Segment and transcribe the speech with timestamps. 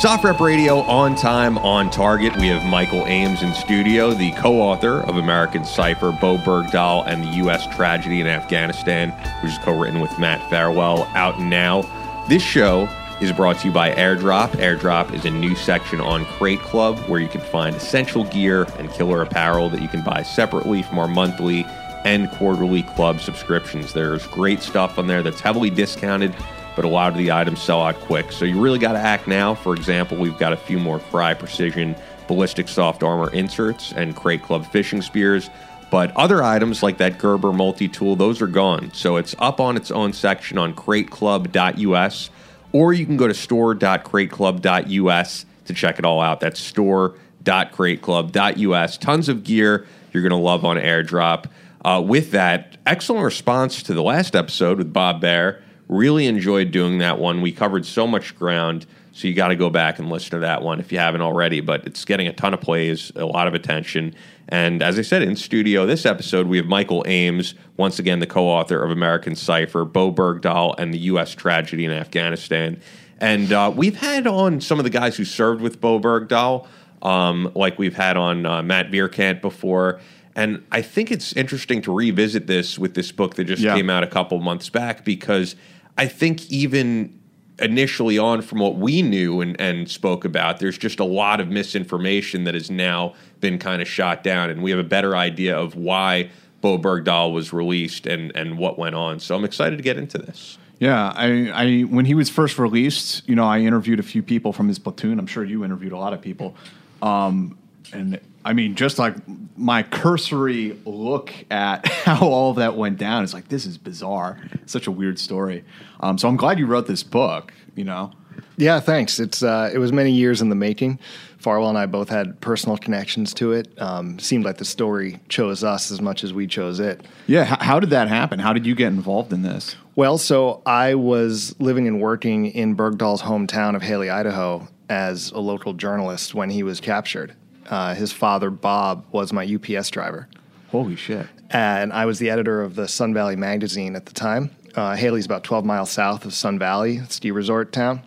[0.00, 2.34] SOFREP Radio on time, on target.
[2.38, 7.22] We have Michael Ames in studio, the co author of American Cipher, Bowe Bergdahl, and
[7.22, 7.66] the U.S.
[7.76, 9.10] Tragedy in Afghanistan,
[9.42, 11.82] which is co written with Matt Farwell, out now.
[12.30, 12.88] This show
[13.20, 14.52] is brought to you by Airdrop.
[14.52, 18.90] Airdrop is a new section on Crate Club where you can find essential gear and
[18.92, 21.66] killer apparel that you can buy separately from our monthly
[22.06, 23.92] and quarterly club subscriptions.
[23.92, 26.34] There's great stuff on there that's heavily discounted
[26.80, 28.32] but a lot of the items sell out quick.
[28.32, 29.54] So you really got to act now.
[29.54, 31.94] For example, we've got a few more Crye Precision
[32.26, 35.50] ballistic soft armor inserts and Crate Club fishing spears.
[35.90, 38.92] But other items like that Gerber multi tool, those are gone.
[38.94, 42.30] So it's up on its own section on crateclub.us,
[42.72, 46.40] or you can go to store.crateclub.us to check it all out.
[46.40, 48.96] That's store.crateclub.us.
[48.96, 51.44] Tons of gear you're going to love on airdrop.
[51.84, 55.62] Uh, with that, excellent response to the last episode with Bob Baer.
[55.90, 57.40] Really enjoyed doing that one.
[57.40, 60.62] We covered so much ground, so you got to go back and listen to that
[60.62, 61.60] one if you haven't already.
[61.60, 64.14] But it's getting a ton of plays, a lot of attention.
[64.48, 68.28] And as I said, in studio this episode, we have Michael Ames, once again the
[68.28, 71.34] co author of American Cipher, Bowe Bergdahl, and the U.S.
[71.34, 72.80] Tragedy in Afghanistan.
[73.18, 76.68] And uh, we've had on some of the guys who served with Bowe Bergdahl,
[77.02, 79.98] um, like we've had on uh, Matt Vierkant before.
[80.36, 83.74] And I think it's interesting to revisit this with this book that just yeah.
[83.74, 85.56] came out a couple months back because
[86.00, 87.20] I think even
[87.58, 91.48] initially on from what we knew and, and spoke about, there's just a lot of
[91.48, 95.54] misinformation that has now been kind of shot down, and we have a better idea
[95.54, 96.30] of why
[96.62, 99.20] Bowe Bergdahl was released and and what went on.
[99.20, 100.56] So I'm excited to get into this.
[100.78, 104.54] Yeah, I, I when he was first released, you know, I interviewed a few people
[104.54, 105.18] from his platoon.
[105.18, 106.56] I'm sure you interviewed a lot of people,
[107.02, 107.58] um,
[107.92, 109.16] and I mean, just like
[109.56, 114.40] my cursory look at how all of that went down, it's like this is bizarre.
[114.66, 115.64] Such a weird story.
[116.00, 117.52] Um, so I'm glad you wrote this book.
[117.74, 118.12] You know.
[118.56, 119.18] Yeah, thanks.
[119.18, 120.98] It's uh, it was many years in the making.
[121.38, 123.72] Farwell and I both had personal connections to it.
[123.80, 127.00] Um, seemed like the story chose us as much as we chose it.
[127.26, 127.50] Yeah.
[127.54, 128.38] H- how did that happen?
[128.38, 129.74] How did you get involved in this?
[129.96, 135.40] Well, so I was living and working in Bergdahl's hometown of Hailey, Idaho, as a
[135.40, 137.34] local journalist when he was captured.
[137.70, 140.28] Uh, his father, Bob, was my UPS driver.
[140.70, 141.26] Holy shit.
[141.50, 144.50] And I was the editor of the Sun Valley magazine at the time.
[144.74, 148.02] Uh, Hailey's about 12 miles south of Sun Valley, ski resort town.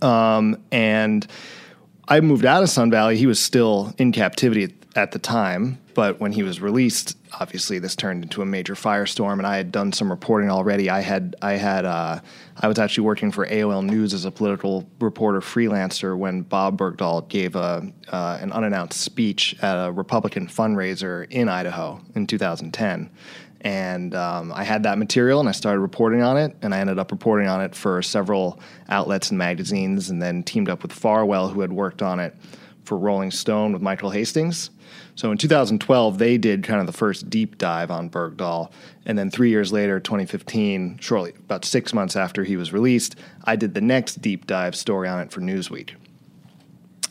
[0.00, 1.26] Um, and
[2.08, 3.16] I moved out of Sun Valley.
[3.16, 5.78] He was still in captivity at, at the time.
[5.94, 9.72] But when he was released, obviously this turned into a major firestorm, and I had
[9.72, 10.90] done some reporting already.
[10.90, 12.20] I had I had uh,
[12.56, 17.28] I was actually working for AOL News as a political reporter freelancer when Bob Bergdahl
[17.28, 23.10] gave a uh, an unannounced speech at a Republican fundraiser in Idaho in 2010.
[23.64, 26.56] And um, I had that material and I started reporting on it.
[26.62, 30.68] And I ended up reporting on it for several outlets and magazines, and then teamed
[30.68, 32.34] up with Farwell, who had worked on it
[32.84, 34.70] for Rolling Stone with Michael Hastings.
[35.14, 38.70] So in 2012, they did kind of the first deep dive on Bergdahl.
[39.06, 43.56] And then three years later, 2015, shortly, about six months after he was released, I
[43.56, 45.90] did the next deep dive story on it for Newsweek.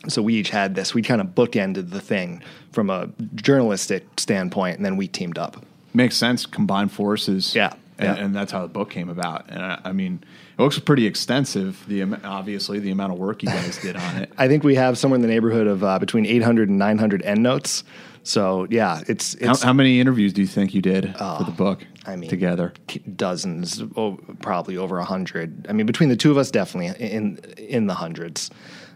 [0.08, 0.94] So we each had this.
[0.94, 2.42] We kind of bookended the thing
[2.72, 5.64] from a journalistic standpoint, and then we teamed up.
[5.94, 6.44] Makes sense.
[6.44, 7.54] Combined forces.
[7.54, 7.74] Yeah.
[8.02, 8.24] And, yeah.
[8.24, 9.48] and that's how the book came about.
[9.48, 10.22] And I, I mean,
[10.58, 11.84] it looks pretty extensive.
[11.86, 14.32] The obviously the amount of work you guys did on it.
[14.38, 17.84] I think we have somewhere in the neighborhood of uh, between 800 and 900 endnotes.
[18.24, 21.44] So yeah, it's, it's how, how, many interviews do you think you did uh, for
[21.44, 21.84] the book?
[22.06, 22.72] I mean, together
[23.16, 25.66] dozens, oh, probably over a hundred.
[25.68, 28.50] I mean, between the two of us, definitely in in the hundreds.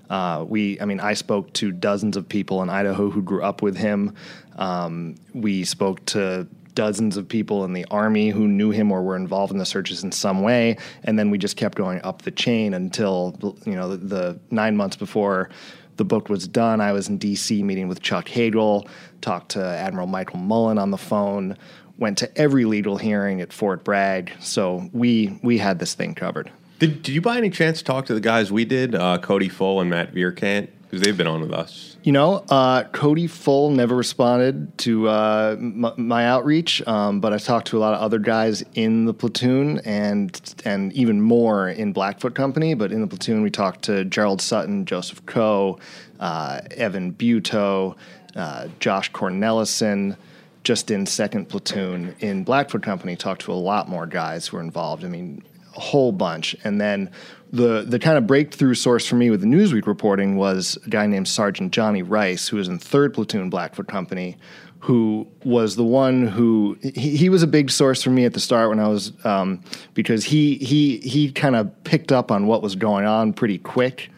[0.09, 3.61] Uh, we, I mean, I spoke to dozens of people in Idaho who grew up
[3.61, 4.15] with him.
[4.57, 9.17] Um, we spoke to dozens of people in the army who knew him or were
[9.17, 12.31] involved in the searches in some way, and then we just kept going up the
[12.31, 13.37] chain until
[13.67, 15.51] you know the, the nine months before
[15.97, 17.63] the book was done, I was in D.C.
[17.63, 18.87] meeting with Chuck Hagel,
[19.21, 21.57] talked to Admiral Michael Mullen on the phone,
[21.99, 24.33] went to every legal hearing at Fort Bragg.
[24.41, 26.51] So we we had this thing covered.
[26.79, 29.81] Did, did you by any chance talk to the guys we did, uh, Cody Full
[29.81, 30.69] and Matt Vierkant?
[30.89, 31.97] Because they've been on with us.
[32.05, 37.39] You know, uh, Cody Full never responded to uh, m- my outreach, um, but I
[37.39, 41.93] talked to a lot of other guys in the platoon and and even more in
[41.93, 42.75] Blackfoot Company.
[42.75, 45.81] But in the platoon, we talked to Gerald Sutton, Joseph Coe,
[46.21, 47.97] uh, Evan Buetow,
[48.37, 50.17] uh, Josh Cornelison.
[50.63, 54.63] Just in second platoon in Blackfoot Company, talked to a lot more guys who were
[54.63, 55.05] involved.
[55.05, 55.45] I mean,
[55.77, 56.57] a whole bunch.
[56.65, 57.11] And then
[57.53, 61.07] the the kind of breakthrough source for me with the Newsweek reporting was a guy
[61.07, 64.37] named Sergeant Johnny Rice, who was in third platoon Blackfoot Company,
[64.81, 68.41] who was the one who he, he was a big source for me at the
[68.41, 69.63] start when I was um,
[69.95, 74.11] because he he he kind of picked up on what was going on pretty quick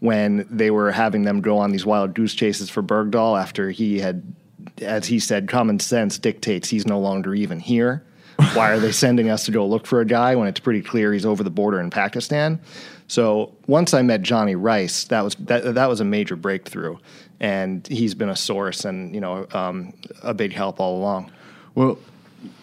[0.00, 3.98] when they were having them go on these wild goose chases for Bergdahl after he
[4.00, 4.22] had,
[4.80, 8.02] as he said, common sense dictates he's no longer even here.
[8.54, 11.12] Why are they sending us to go look for a guy when it's pretty clear
[11.12, 12.60] he's over the border in Pakistan?
[13.06, 16.96] So once I met Johnny Rice, that was that, that was a major breakthrough,
[17.40, 19.92] and he's been a source and you know um,
[20.22, 21.32] a big help all along.
[21.74, 21.98] Well,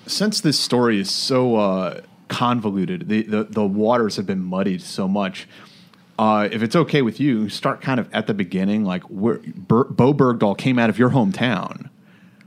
[0.05, 5.07] since this story is so uh, convoluted, the, the, the waters have been muddied so
[5.07, 5.47] much.
[6.19, 9.83] Uh, if it's okay with you, start kind of at the beginning, like where Ber-
[9.85, 11.89] Bowe Bergdahl came out of your hometown.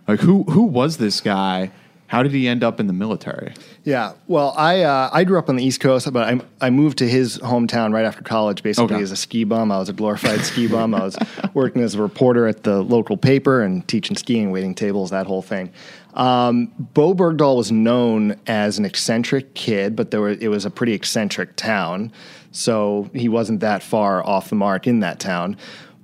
[0.08, 1.70] Like who who was this guy?
[2.10, 3.54] How did he end up in the military?
[3.84, 6.98] Yeah, well, I uh, I grew up on the East Coast, but I I moved
[6.98, 9.02] to his hometown right after college, basically Okay.
[9.04, 9.70] as a ski bum.
[9.70, 10.92] I was a glorified ski bum.
[10.92, 11.16] I was
[11.54, 15.40] working as a reporter at the local paper and teaching skiing, waiting tables, that whole
[15.40, 15.70] thing.
[16.14, 20.70] Um, Bowe Bergdahl was known as an eccentric kid, but there were, it was a
[20.70, 22.10] pretty eccentric town,
[22.50, 25.56] so he wasn't that far off the mark in that town.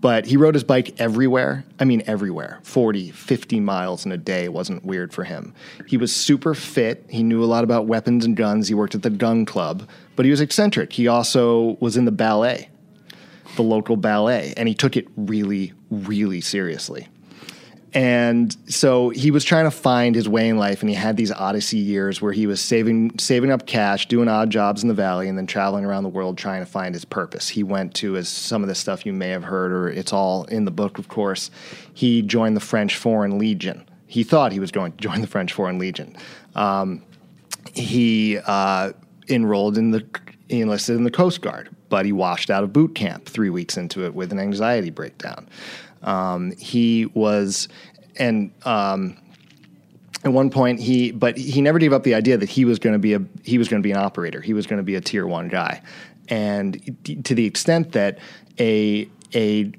[0.06, 1.64] But he rode his bike everywhere.
[1.80, 5.52] I mean, everywhere 40, 50 miles in a day wasn't weird for him.
[5.88, 7.04] He was super fit.
[7.08, 8.68] He knew a lot about weapons and guns.
[8.68, 10.92] He worked at the gun club, but he was eccentric.
[10.92, 12.68] He also was in the ballet,
[13.56, 17.08] the local ballet, and he took it really, really seriously.
[17.94, 21.32] And so he was trying to find his way in life, and he had these
[21.32, 25.28] odyssey years where he was saving saving up cash, doing odd jobs in the valley,
[25.28, 27.48] and then traveling around the world trying to find his purpose.
[27.48, 30.44] He went to, as some of the stuff you may have heard, or it's all
[30.44, 31.50] in the book, of course.
[31.94, 33.88] He joined the French Foreign Legion.
[34.06, 36.16] He thought he was going to join the French Foreign Legion.
[36.54, 37.02] Um,
[37.72, 38.92] he uh,
[39.28, 40.04] enrolled in the
[40.48, 43.76] he enlisted in the Coast Guard, but he washed out of boot camp three weeks
[43.76, 45.48] into it with an anxiety breakdown.
[46.02, 47.68] Um, he was,
[48.16, 49.16] and um,
[50.24, 52.94] at one point he, but he never gave up the idea that he was going
[52.94, 54.40] to be a he was going to be an operator.
[54.40, 55.82] He was going to be a tier one guy,
[56.28, 58.18] and to the extent that
[58.58, 59.72] a a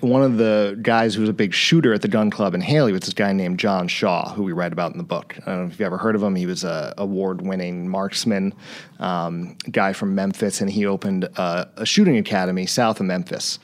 [0.00, 2.92] one of the guys who was a big shooter at the gun club in Hailey
[2.92, 5.34] was this guy named John Shaw, who we write about in the book.
[5.40, 6.34] I don't know if you've ever heard of him.
[6.34, 8.52] He was a award-winning marksman,
[8.98, 13.58] um, guy from Memphis, and he opened a, a shooting academy south of Memphis,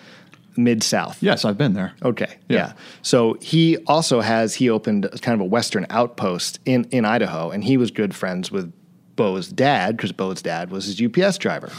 [0.64, 1.22] mid South.
[1.22, 1.92] Yes, I've been there.
[2.02, 2.36] Okay.
[2.48, 2.56] Yeah.
[2.56, 2.72] Yeah.
[3.02, 7.64] So he also has he opened kind of a Western outpost in in Idaho, and
[7.64, 8.72] he was good friends with
[9.16, 11.70] Bowe's dad because Bowe's dad was his UPS driver.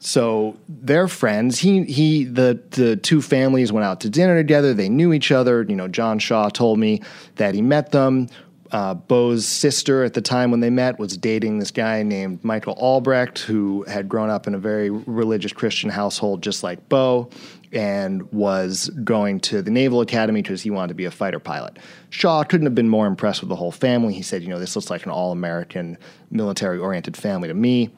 [0.00, 1.58] So they're friends.
[1.58, 4.72] He he the the two families went out to dinner together.
[4.72, 5.64] They knew each other.
[5.68, 7.02] You know, John Shaw told me
[7.36, 8.28] that he met them.
[8.72, 12.74] Uh, Bowe's sister at the time when they met was dating this guy named Michael
[12.74, 17.28] Albrecht, who had grown up in a very religious Christian household, just like Bowe,
[17.72, 21.78] and was going to the Naval Academy because he wanted to be a fighter pilot.
[22.10, 24.14] Shaw couldn't have been more impressed with the whole family.
[24.14, 25.96] He said, "You know, this looks like an all-American,
[26.30, 27.90] military-oriented family to me."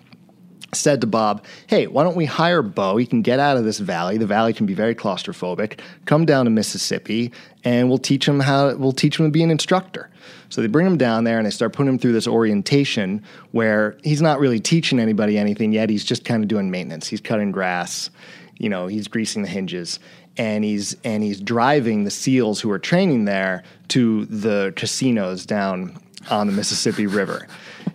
[0.75, 2.97] said to Bob, Hey, why don't we hire Bowe?
[2.97, 4.17] He can get out of this valley.
[4.17, 5.79] The valley can be very claustrophobic.
[6.07, 9.51] Come down to Mississippi and we'll teach him how we'll teach him to be an
[9.51, 10.11] instructor.
[10.49, 13.97] So they bring him down there and they start putting him through this orientation where
[14.03, 15.91] he's not really teaching anybody anything yet.
[15.91, 17.07] He's just kind of doing maintenance.
[17.07, 18.11] He's cutting grass,
[18.59, 19.99] you know, he's greasing the hinges.
[20.39, 25.95] And he's and he's driving the SEALs who are training there to the casinos down
[26.31, 27.47] on the Mississippi River.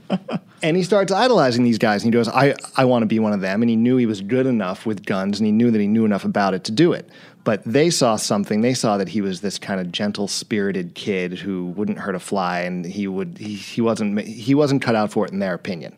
[0.64, 3.34] And he starts idolizing these guys, and he goes, "I, I want to be one
[3.34, 5.80] of them." And he knew he was good enough with guns, and he knew that
[5.80, 7.08] he knew enough about it to do it.
[7.44, 8.62] But they saw something.
[8.62, 12.62] They saw that he was this kind of gentle-spirited kid who wouldn't hurt a fly,
[12.62, 15.96] and he would he, he wasn't he wasn't cut out for it in their opinion.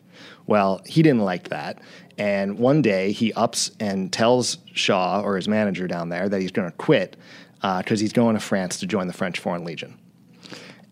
[0.49, 1.79] Well, he didn't like that,
[2.17, 6.49] and one day he ups and tells Shaw or his manager down there that he's
[6.49, 7.15] going to quit
[7.61, 9.95] uh, because he's going to France to join the French Foreign Legion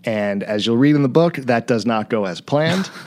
[0.07, 2.89] And as you'll read in the book, that does not go as planned.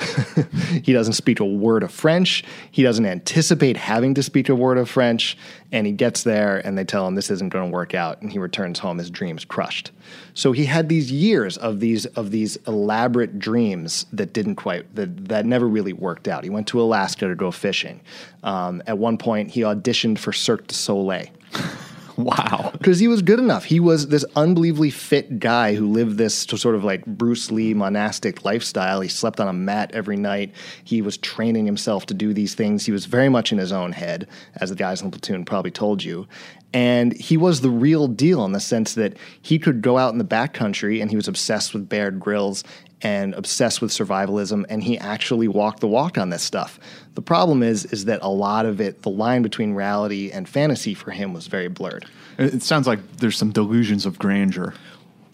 [0.85, 2.45] he doesn't speak a word of French.
[2.71, 5.39] He doesn't anticipate having to speak a word of French.
[5.73, 8.21] And he gets there and they tell him this isn't going to work out.
[8.21, 9.93] And he returns home, his dreams crushed.
[10.35, 15.29] So he had these years of these of these elaborate dreams that didn't quite that
[15.29, 16.45] that never really worked out.
[16.45, 18.03] He went to Alaska to go fishing.
[18.43, 21.29] Um, at one point, he auditioned for Cirque du Soleil
[22.17, 22.71] Wow.
[22.73, 23.65] because he was good enough.
[23.65, 28.45] He was this unbelievably fit guy who lived this sort of like Bruce Lee monastic
[28.45, 29.01] lifestyle.
[29.01, 30.53] He slept on a mat every night.
[30.85, 32.85] He was training himself to do these things.
[32.87, 35.71] He was very much in his own head, as the guys in the platoon probably
[35.71, 36.27] told you.
[36.73, 40.19] And he was the real deal in the sense that he could go out in
[40.19, 42.63] the backcountry and he was obsessed with Bear Grylls
[43.03, 46.79] and obsessed with survivalism and he actually walked the walk on this stuff.
[47.15, 50.95] The problem is is that a lot of it the line between reality and fantasy
[50.95, 52.07] for him was very blurred.
[52.39, 54.75] It sounds like there's some delusions of grandeur.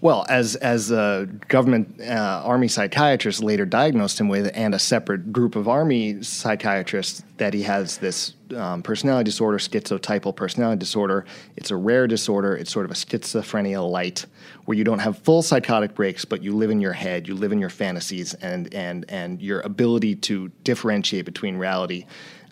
[0.07, 5.33] Well, as as a government uh, army psychiatrist later diagnosed him with, and a separate
[5.33, 11.27] group of army psychiatrists, that he has this um, personality disorder, schizotypal personality disorder.
[11.57, 12.57] It's a rare disorder.
[12.57, 14.27] It's sort of a schizophrenia light,
[14.67, 17.51] where you don't have full psychotic breaks, but you live in your head, you live
[17.51, 22.07] in your fantasies, and and and your ability to differentiate between reality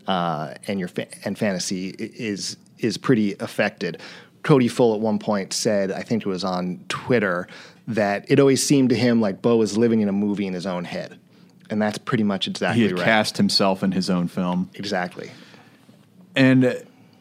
[0.09, 4.01] uh, and your fa- and fantasy is is pretty affected.
[4.45, 7.49] Cody Full at one point said, I think it was on Twitter,
[7.89, 10.67] that it always seemed to him like Bowe was living in a movie in his
[10.67, 11.19] own head.
[11.71, 13.05] And that's pretty much exactly He had right.
[13.05, 14.71] cast himself in his own film.
[14.75, 15.33] exactly.
[16.37, 16.75] And uh,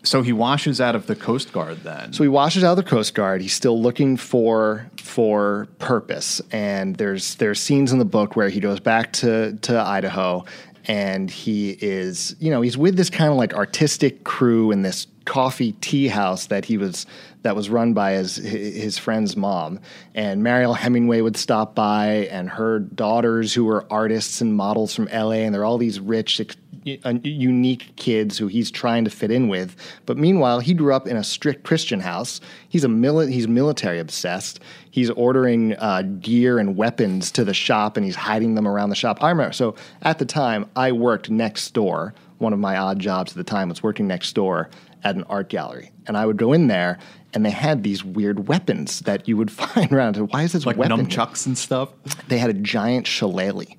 [0.04, 2.12] so he washes out of the Coast Guard then.
[2.14, 3.42] So he washes out of the Coast Guard.
[3.42, 8.60] He's still looking for for purpose, and there's there's scenes in the book where he
[8.60, 10.46] goes back to to Idaho,
[10.86, 15.08] and he is you know he's with this kind of like artistic crew in this
[15.26, 17.06] coffee tea house that he was
[17.44, 19.80] that was run by his his friend's mom,
[20.16, 25.08] and Mariel Hemingway would stop by, and her daughters who were artists and models from
[25.10, 25.44] L.A.
[25.44, 26.40] and they're all these rich
[26.86, 29.76] unique kids who he's trying to fit in with.
[30.06, 32.42] But meanwhile, he grew up in a strict Christian house.
[32.70, 34.60] He's a mili- he's military obsessed.
[34.92, 38.96] He's ordering uh, gear and weapons to the shop, and he's hiding them around the
[38.96, 39.24] shop.
[39.24, 39.54] I remember.
[39.54, 42.14] So at the time, I worked next door.
[42.38, 44.70] One of my odd jobs at the time was working next door
[45.04, 47.00] at an art gallery, and I would go in there.
[47.36, 50.18] And they had these weird weapons that you would find around.
[50.18, 51.08] Why is this like weapon?
[51.08, 51.90] nunchucks and stuff.
[52.28, 53.76] they had a giant shillelagh.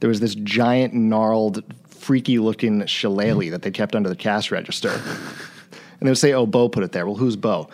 [0.00, 1.62] There was this giant, gnarled,
[2.06, 4.90] freaky looking shillelagh that they kept under the cash register.
[6.00, 7.04] and they would say, Oh, Bowe put it there.
[7.04, 7.68] Well, who's Bowe?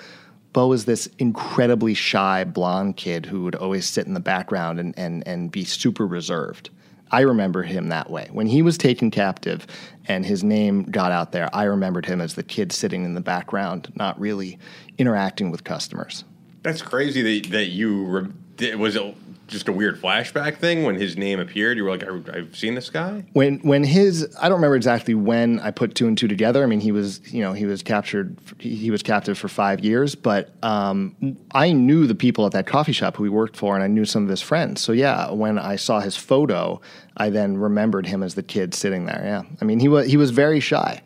[0.54, 4.94] Bowe is this incredibly shy blonde kid who would always sit in the background and,
[4.98, 6.70] and, and be super reserved.
[7.10, 8.28] I remember him that way.
[8.32, 9.66] When he was taken captive
[10.06, 13.20] and his name got out there, I remembered him as the kid sitting in the
[13.20, 14.58] background, not really
[14.96, 16.24] interacting with customers.
[16.62, 18.32] That's crazy that that you re-
[18.66, 19.14] it was it
[19.48, 21.76] just a weird flashback thing when his name appeared.
[21.76, 23.24] You were like, I, I've seen this guy.
[23.32, 26.62] when when his I don't remember exactly when I put two and two together.
[26.62, 29.80] I mean, he was you know he was captured he he was captive for five
[29.80, 33.74] years, but um, I knew the people at that coffee shop who he worked for,
[33.74, 34.80] and I knew some of his friends.
[34.82, 36.80] So yeah, when I saw his photo,
[37.16, 39.22] I then remembered him as the kid sitting there.
[39.24, 41.02] Yeah, I mean he was he was very shy.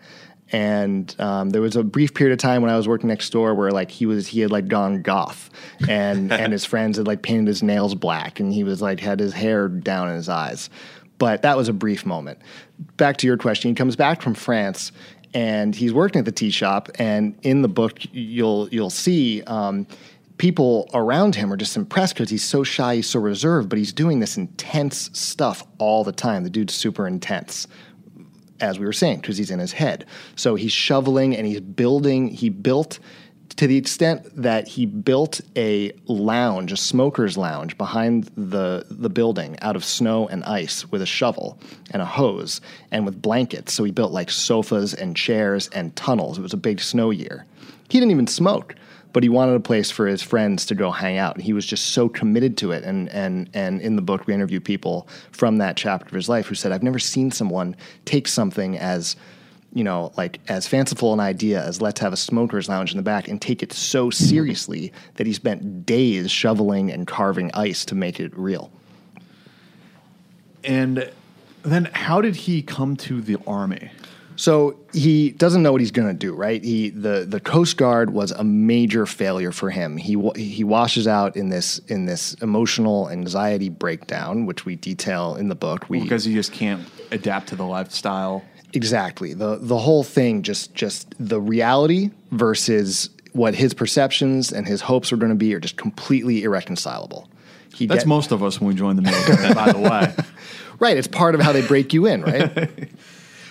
[0.52, 3.54] And um, there was a brief period of time when I was working next door
[3.54, 5.50] where like he was he had like gone goth,
[5.88, 9.18] and and his friends had like painted his nails black, and he was like had
[9.18, 10.70] his hair down in his eyes.
[11.18, 12.38] But that was a brief moment.
[12.96, 14.92] Back to your question, he comes back from France,
[15.34, 16.90] and he's working at the tea shop.
[16.98, 19.42] And in the book, you'll you'll see.
[19.42, 19.86] Um,
[20.38, 23.90] People around him are just impressed because he's so shy, he's so reserved, but he's
[23.90, 26.44] doing this intense stuff all the time.
[26.44, 27.66] The dude's super intense
[28.60, 30.04] as we were saying, because he's in his head.
[30.34, 32.28] So he's shoveling and he's building.
[32.28, 32.98] He built
[33.56, 39.56] to the extent that he built a lounge, a smoker's lounge behind the the building
[39.62, 41.58] out of snow and ice with a shovel
[41.90, 42.60] and a hose
[42.90, 43.72] and with blankets.
[43.72, 46.38] So he built like sofas and chairs and tunnels.
[46.38, 47.46] It was a big snow year.
[47.88, 48.74] He didn't even smoke
[49.16, 51.40] but he wanted a place for his friends to go hang out.
[51.40, 52.84] He was just so committed to it.
[52.84, 56.48] And and and in the book, we interview people from that chapter of his life
[56.48, 59.16] who said, "I've never seen someone take something as."
[59.72, 63.02] You know, like as fanciful an idea as let's have a smokers lounge in the
[63.02, 67.94] back and take it so seriously that he spent days shoveling and carving ice to
[67.94, 68.70] make it real.
[70.62, 71.10] And
[71.62, 73.90] then how did he come to the army?
[74.36, 76.62] So he doesn't know what he's going to do, right?
[76.62, 79.96] He the the Coast Guard was a major failure for him.
[79.96, 85.48] He he washes out in this in this emotional anxiety breakdown, which we detail in
[85.48, 85.88] the book.
[85.88, 88.44] We Because he just can't adapt to the lifestyle.
[88.74, 94.80] exactly the the whole thing just just the reality versus what his perceptions and his
[94.82, 97.28] hopes are going to be are just completely irreconcilable.
[97.74, 100.14] He That's get- most of us when we join the military, by the way.
[100.78, 100.96] right.
[100.96, 102.88] It's part of how they break you in, right?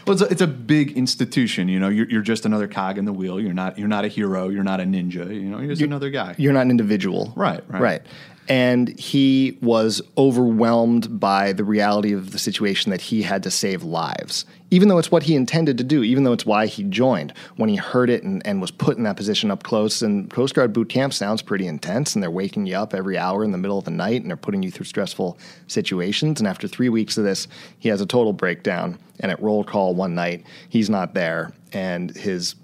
[0.05, 1.67] Well, it's a, it's a big institution.
[1.67, 3.39] You know, you're, you're just another cog in the wheel.
[3.39, 4.49] You're not you're not a hero.
[4.49, 5.33] You're not a ninja.
[5.33, 6.35] You know, you're just another guy.
[6.37, 7.33] You're not an individual.
[7.35, 7.81] Right, right.
[7.81, 8.01] Right.
[8.47, 13.83] And he was overwhelmed by the reality of the situation that he had to save
[13.83, 17.33] lives, even though it's what he intended to do, even though it's why he joined.
[17.55, 20.53] When he heard it and, and was put in that position up close, and Coast
[20.53, 23.57] Guard boot camp sounds pretty intense, and they're waking you up every hour in the
[23.57, 26.39] middle of the night, and they're putting you through stressful situations.
[26.39, 27.47] And after three weeks of this,
[27.79, 28.99] he has a total breakdown.
[29.21, 32.55] And at roll call one night, he's not there, and his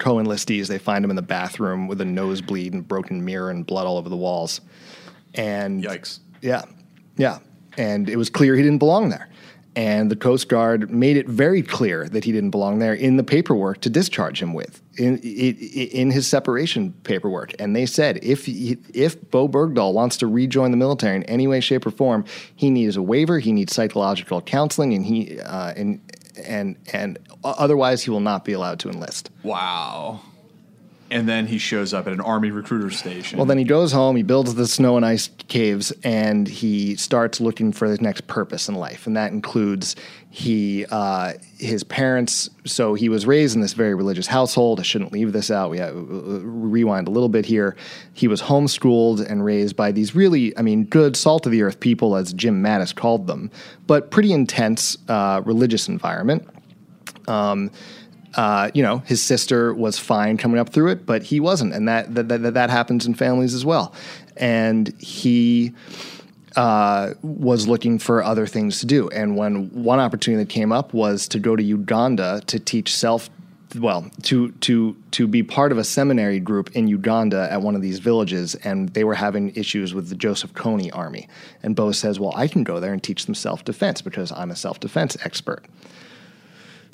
[0.00, 3.86] co-enlistees they find him in the bathroom with a nosebleed and broken mirror and blood
[3.86, 4.60] all over the walls
[5.34, 6.20] and Yikes.
[6.40, 6.62] yeah
[7.16, 7.38] yeah
[7.76, 9.28] and it was clear he didn't belong there
[9.76, 13.24] and the coast guard made it very clear that he didn't belong there in the
[13.24, 18.46] paperwork to discharge him with in in, in his separation paperwork and they said if
[18.46, 22.24] he, if Bowe Bergdahl wants to rejoin the military in any way shape or form
[22.54, 26.00] he needs a waiver he needs psychological counseling and he uh, and
[26.44, 30.20] and and otherwise he will not be allowed to enlist Wow.
[31.10, 33.38] And then he shows up at an army recruiter station.
[33.38, 37.40] Well, then he goes home, he builds the snow and ice caves, and he starts
[37.40, 39.06] looking for his next purpose in life.
[39.06, 39.96] And that includes
[40.30, 42.50] he, uh, his parents.
[42.64, 44.80] So he was raised in this very religious household.
[44.80, 45.70] I shouldn't leave this out.
[45.70, 47.76] We have, rewind a little bit here.
[48.14, 51.80] He was homeschooled and raised by these really, I mean, good salt of the earth
[51.80, 53.50] people, as Jim Mattis called them,
[53.86, 56.48] but pretty intense uh, religious environment
[58.36, 61.86] uh, you know, his sister was fine coming up through it, but he wasn't, and
[61.88, 63.94] that that that, that happens in families as well.
[64.36, 65.72] And he
[66.56, 70.92] uh, was looking for other things to do, and when one opportunity that came up
[70.92, 73.30] was to go to Uganda to teach self.
[73.76, 77.82] Well, to to to be part of a seminary group in Uganda at one of
[77.82, 81.28] these villages, and they were having issues with the Joseph Kony army.
[81.60, 84.52] And Bowe says, "Well, I can go there and teach them self defense because I'm
[84.52, 85.64] a self defense expert."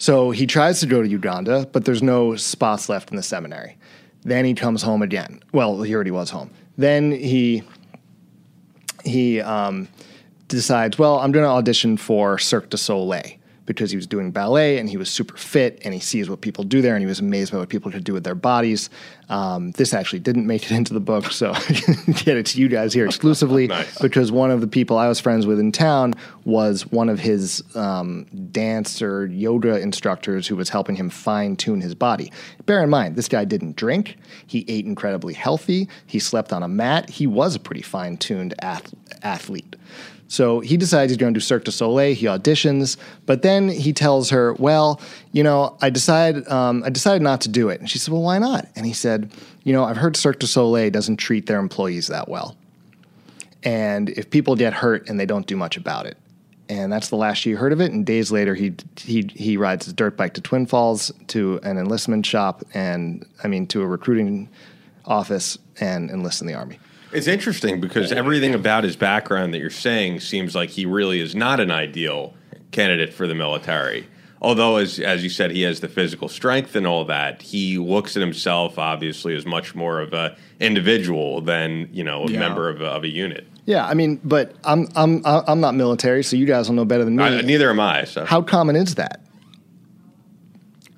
[0.01, 3.77] So he tries to go to Uganda, but there's no spots left in the seminary.
[4.23, 5.43] Then he comes home again.
[5.53, 6.51] Well, he already was home.
[6.79, 7.63] Then he
[9.05, 9.89] he um,
[10.49, 13.33] decides, well, I'm going to audition for Cirque du Soleil
[13.67, 16.65] because he was doing ballet and he was super fit and he sees what people
[16.65, 18.91] do there and he was amazed by what people could do with their bodies.
[19.29, 22.61] Um, this actually didn't make it into the book, so I can get it to
[22.61, 23.99] you guys here exclusively Nice.
[23.99, 27.63] because one of the people I was friends with in town was one of his
[27.77, 32.33] um, dance or yoga instructors who was helping him fine tune his body.
[32.67, 34.17] Bear in mind, this guy didn't drink.
[34.47, 35.89] He ate incredibly healthy.
[36.07, 37.09] He slept on a mat.
[37.09, 38.93] He was a pretty fine tuned ath-
[39.23, 39.77] athlete.
[40.31, 42.15] So he decides he's going to do Cirque du Soleil.
[42.15, 45.01] He auditions, but then he tells her, "Well,
[45.33, 48.23] you know, I decided um, I decided not to do it." And she said, "Well,
[48.23, 49.33] why not?" And he said,
[49.65, 52.57] "You know, I've heard Cirque du Soleil doesn't treat their employees that well."
[53.63, 56.17] and if people get hurt and they don't do much about it.
[56.69, 57.91] And that's the last you heard of it.
[57.91, 61.79] And days later, he he he rides his dirt bike to Twin Falls to an
[61.79, 64.49] enlistment shop, and I mean to a recruiting
[65.05, 66.79] office, and enlists in the army.
[67.13, 71.35] It's interesting because everything about his background that you're saying seems like he really is
[71.35, 72.35] not an ideal
[72.71, 74.07] candidate for the military.
[74.43, 77.43] Although, as as you said, he has the physical strength and all that.
[77.43, 82.31] He looks at himself obviously as much more of a individual than you know a
[82.31, 82.39] Yeah.
[82.39, 83.47] member of a, of a unit.
[83.67, 87.05] Yeah, I mean, but I'm I'm I'm not military, so you guys will know better
[87.05, 87.25] than me.
[87.25, 88.05] I, neither am I.
[88.05, 89.21] So How common is that?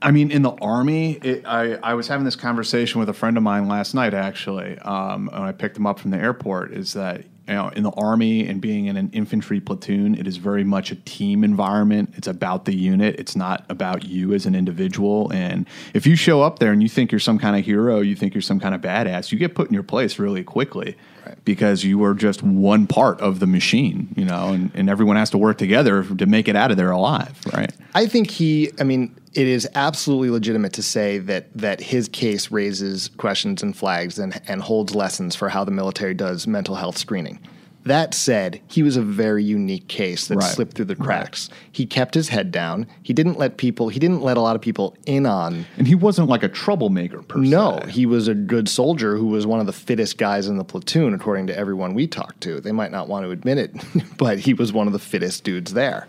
[0.03, 3.37] I mean, in the army, it, I, I was having this conversation with a friend
[3.37, 6.73] of mine last night, actually, um, when I picked him up from the airport.
[6.73, 10.37] Is that you know, in the army and being in an infantry platoon, it is
[10.37, 12.15] very much a team environment.
[12.17, 13.17] It's about the unit.
[13.19, 15.31] It's not about you as an individual.
[15.33, 18.15] And if you show up there and you think you're some kind of hero, you
[18.15, 20.97] think you're some kind of badass, you get put in your place really quickly
[21.45, 25.31] because you are just one part of the machine, you know, and, and everyone has
[25.31, 27.73] to work together to make it out of there alive, right?
[27.95, 28.71] I think he.
[28.79, 33.77] I mean, it is absolutely legitimate to say that that his case raises questions and
[33.77, 37.39] flags and and holds lessons for how the military does mental health screening.
[37.85, 40.55] That said, he was a very unique case that Right.
[40.55, 41.49] slipped through the cracks.
[41.73, 42.87] He kept his head down.
[43.03, 43.89] He didn't let people.
[43.89, 45.67] He didn't let a lot of people in on.
[45.77, 47.91] And he wasn't like a troublemaker per No, se.
[47.91, 51.13] he was a good soldier who was one of the fittest guys in the platoon,
[51.13, 52.61] according to everyone we talked to.
[52.61, 53.75] They might not want to admit it,
[54.17, 56.07] but he was one of the fittest dudes there.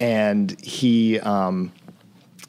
[0.00, 1.72] And he um,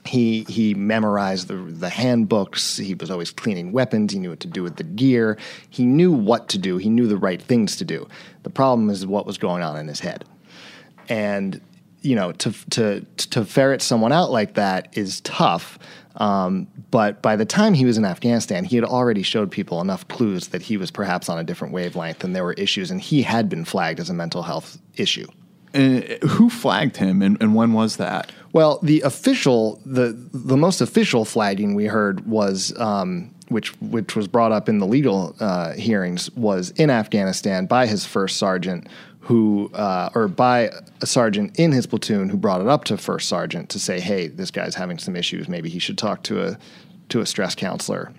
[0.06, 2.78] he he memorized the the handbooks.
[2.78, 4.13] He was always cleaning weapons.
[4.13, 5.38] He knew what to do with the gear.
[5.70, 6.78] He knew what to do.
[6.78, 8.08] He knew the right things to do.
[8.44, 10.26] The problem is what was going on in his head.
[11.10, 11.62] And
[12.02, 15.80] you know, to to to ferret someone out like that is tough.
[16.18, 20.08] Um, but by the time he was in Afghanistan, he had already showed people enough
[20.10, 23.24] clues that he was perhaps on a different wavelength and there were issues, and he
[23.24, 25.26] had been flagged as a mental health issue.
[25.73, 28.31] And who flagged him, and, and when was that?
[28.51, 34.27] Well, the official, the the most official flagging we heard was, um, which which was
[34.27, 38.88] brought up in the legal uh, hearings, was in Afghanistan by his first sergeant,
[39.21, 40.69] who uh, or by
[41.01, 44.27] a sergeant in his platoon who brought it up to first sergeant to say, "Hey,
[44.27, 45.47] this guy's having some issues.
[45.47, 46.57] Maybe he should talk to a
[47.09, 48.13] to a stress counselor."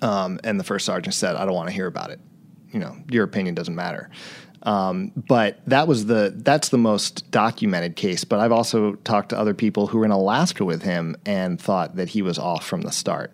[0.00, 2.18] Um, and the first sergeant said, "I don't want to hear about it.
[2.72, 4.10] You know, your opinion doesn't matter."
[4.64, 8.24] Um, but that was the that's the most documented case.
[8.24, 11.96] But I've also talked to other people who were in Alaska with him and thought
[11.96, 13.32] that he was off from the start.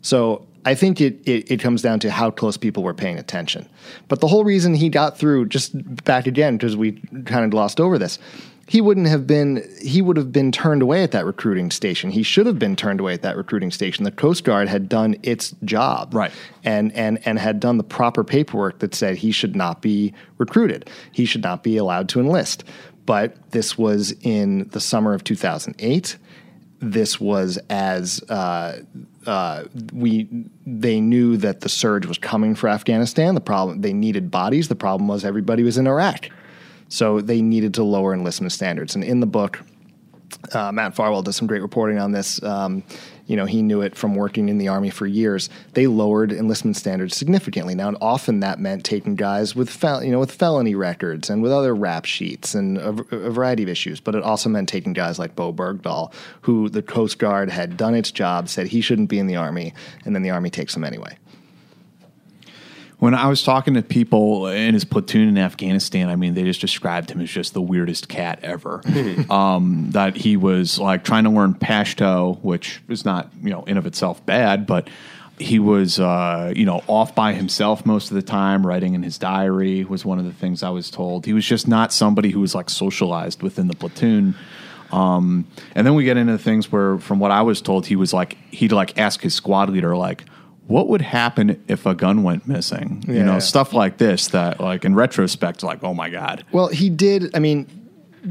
[0.00, 3.68] So I think it, it, it comes down to how close people were paying attention.
[4.08, 5.72] But the whole reason he got through, just
[6.04, 6.92] back again because we
[7.26, 8.18] kind of glossed over this,
[8.66, 12.10] he wouldn't have been he would have been turned away at that recruiting station.
[12.10, 14.04] He should have been turned away at that recruiting station.
[14.04, 16.14] The Coast Guard had done its job.
[16.14, 16.32] Right.
[16.64, 20.88] And and and had done the proper paperwork that said he should not be recruited.
[21.12, 22.64] He should not be allowed to enlist.
[23.06, 26.16] But this was in the summer of 2008.
[26.80, 28.80] This was as uh,
[29.26, 30.28] uh, we
[30.66, 33.34] they knew that the surge was coming for Afghanistan.
[33.34, 34.68] The problem they needed bodies.
[34.68, 36.30] The problem was everybody was in Iraq.
[36.88, 38.94] So they needed to lower enlistment standards.
[38.94, 39.60] And in the book,
[40.52, 42.42] uh, Matt Farwell does some great reporting on this.
[42.42, 42.82] Um,
[43.26, 45.48] you know, he knew it from working in the Army for years.
[45.72, 47.74] They lowered enlistment standards significantly.
[47.74, 51.50] Now, often that meant taking guys with, fel- you know, with felony records and with
[51.50, 53.98] other rap sheets and a, a variety of issues.
[53.98, 57.94] But it also meant taking guys like Bowe Bergdahl, who the Coast Guard had done
[57.94, 59.72] its job, said he shouldn't be in the Army,
[60.04, 61.16] and then the Army takes him anyway.
[62.98, 66.60] When I was talking to people in his platoon in Afghanistan, I mean, they just
[66.60, 68.80] described him as just the weirdest cat ever.
[69.30, 73.76] um, that he was like trying to learn Pashto, which is not, you know, in
[73.76, 74.88] of itself bad, but
[75.38, 79.18] he was, uh, you know, off by himself most of the time, writing in his
[79.18, 81.26] diary was one of the things I was told.
[81.26, 84.36] He was just not somebody who was like socialized within the platoon.
[84.92, 88.12] Um, and then we get into things where, from what I was told, he was
[88.12, 90.24] like, he'd like ask his squad leader, like,
[90.66, 93.04] what would happen if a gun went missing?
[93.06, 93.38] You know, Yeah.
[93.38, 96.44] stuff like this that, like, in retrospect, like, oh my God.
[96.52, 97.34] Well, he did.
[97.34, 97.66] I mean,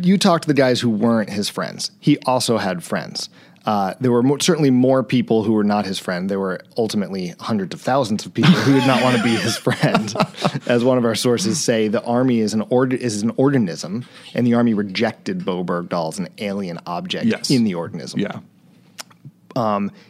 [0.02, 1.92] you talked to the guys who weren't his friends.
[2.00, 3.30] He also had friends.
[3.66, 6.30] Uh, there were certainly more people who were not his friend.
[6.30, 9.56] There were ultimately hundreds of thousands of people who did not want to be his
[9.56, 10.14] friend.
[10.68, 14.46] As one of our sources say, the army is an ord- is an organism, and
[14.46, 17.50] the army rejected Bowe Bergdahl as an alien object Yes.
[17.50, 18.20] in the organism.
[18.20, 18.40] Yeah.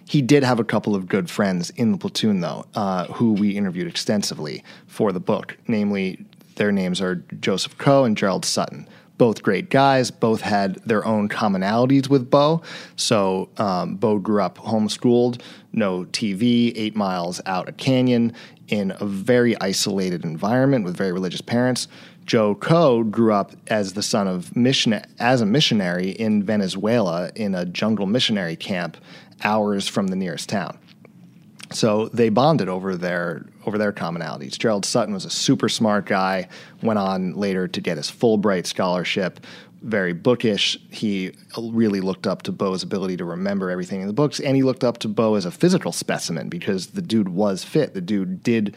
[0.06, 3.52] He did have a couple of good friends in the platoon, though, uh, who we
[3.52, 5.58] interviewed extensively for the book.
[5.68, 6.26] Namely,
[6.56, 8.88] their names are Joseph Coe and Gerald Sutton.
[9.18, 10.12] Both great guys.
[10.12, 12.62] Both had their own commonalities with Bowe.
[12.96, 18.34] So um, Bowe grew up homeschooled, no TV, eight miles out a canyon
[18.68, 21.88] in a very isolated environment with very religious parents.
[22.26, 27.54] Joe Coe grew up as the son of mission as a missionary in Venezuela in
[27.54, 28.98] a jungle missionary camp
[29.44, 30.78] hours from the nearest town.
[31.72, 34.58] So they bonded over their over their commonalities.
[34.58, 36.48] Gerald Sutton was a super smart guy.
[36.82, 39.40] Went on later to get his Fulbright scholarship.
[39.82, 40.78] Very bookish.
[40.92, 44.64] He really looked up to Bowe's ability to remember everything in the books, and he
[44.64, 47.94] looked up to Bowe as a physical specimen because the dude was fit.
[47.94, 48.76] The dude did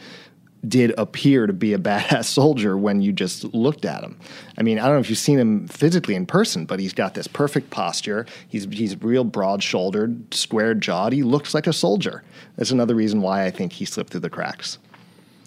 [0.67, 4.17] did appear to be a badass soldier when you just looked at him.
[4.57, 7.13] I mean, I don't know if you've seen him physically in person, but he's got
[7.13, 8.25] this perfect posture.
[8.47, 11.13] He's he's real broad shouldered, square jawed.
[11.13, 12.23] He looks like a soldier.
[12.55, 14.77] That's another reason why I think he slipped through the cracks.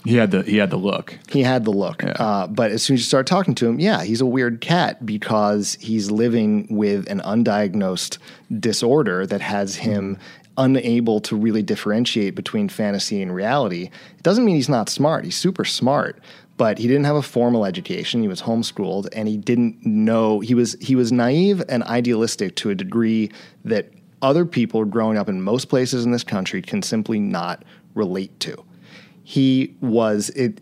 [0.04, 1.18] He had the he had the look.
[1.28, 2.02] He had the look.
[2.02, 2.12] Yeah.
[2.12, 5.04] Uh, but as soon as you start talking to him, yeah, he's a weird cat
[5.04, 8.16] because he's living with an undiagnosed
[8.58, 10.18] disorder that has him
[10.60, 13.90] unable to really differentiate between fantasy and reality.
[14.16, 15.24] It doesn't mean he's not smart.
[15.24, 16.20] He's super smart.
[16.56, 18.20] But he didn't have a formal education.
[18.20, 20.40] He was homeschooled, and he didn't know.
[20.40, 23.30] He was he was naive and idealistic to a degree
[23.64, 28.38] that other people growing up in most places in this country can simply not relate
[28.40, 28.62] to
[29.30, 30.60] he was it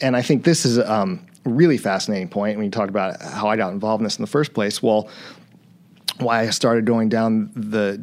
[0.00, 3.46] and i think this is um, a really fascinating point when you talk about how
[3.46, 5.06] i got involved in this in the first place well
[6.18, 8.02] why i started going down the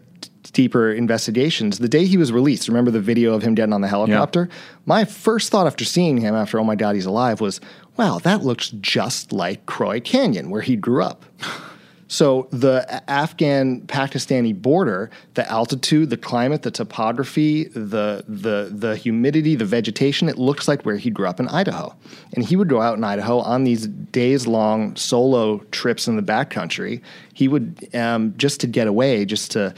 [0.54, 3.88] deeper investigations the day he was released remember the video of him getting on the
[3.88, 4.48] helicopter
[4.86, 7.60] my first thought after seeing him after oh my god he's alive was
[7.98, 11.26] wow that looks just like croy canyon where he grew up
[12.14, 19.56] So the Afghan Pakistani border, the altitude, the climate, the topography, the the the humidity,
[19.56, 21.96] the vegetation, it looks like where he grew up in Idaho.
[22.36, 26.22] And he would go out in Idaho on these days long solo trips in the
[26.22, 27.02] backcountry.
[27.34, 29.74] He would um, just to get away, just to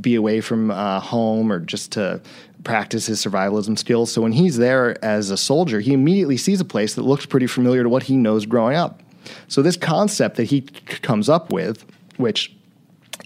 [0.00, 2.20] be away from uh, home or just to
[2.64, 4.12] practice his survivalism skills.
[4.12, 7.46] So when he's there as a soldier, he immediately sees a place that looks pretty
[7.46, 9.00] familiar to what he knows growing up.
[9.48, 11.84] So this concept that he comes up with,
[12.16, 12.54] which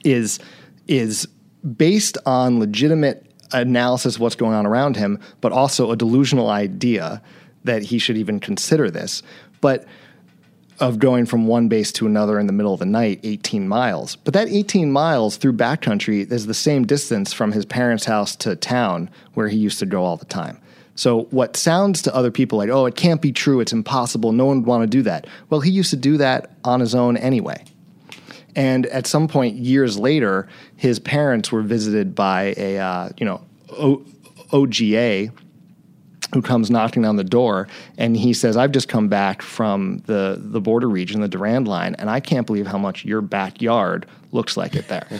[0.04, 0.38] is
[0.86, 1.26] is
[1.76, 7.22] based on legitimate analysis of what's going on around him, but also a delusional idea
[7.64, 9.22] that he should even consider this.
[9.60, 9.84] But
[10.80, 14.16] of going from one base to another in the middle of the night, 18 miles.
[14.16, 18.54] But that 18 miles through backcountry is the same distance from his parents' house to
[18.56, 20.60] town where he used to go all the time.
[20.94, 24.46] So, what sounds to other people like, oh, it can't be true, it's impossible, no
[24.46, 25.28] one would want to do that.
[25.48, 27.64] Well, he used to do that on his own anyway.
[28.56, 33.44] And at some point, years later, his parents were visited by a, uh, you know,
[33.70, 34.04] o-
[34.50, 35.30] OGA,
[36.34, 40.38] who comes knocking on the door and he says, I've just come back from the,
[40.38, 44.56] the border region, the Durand line, and I can't believe how much your backyard looks
[44.56, 45.06] like it there.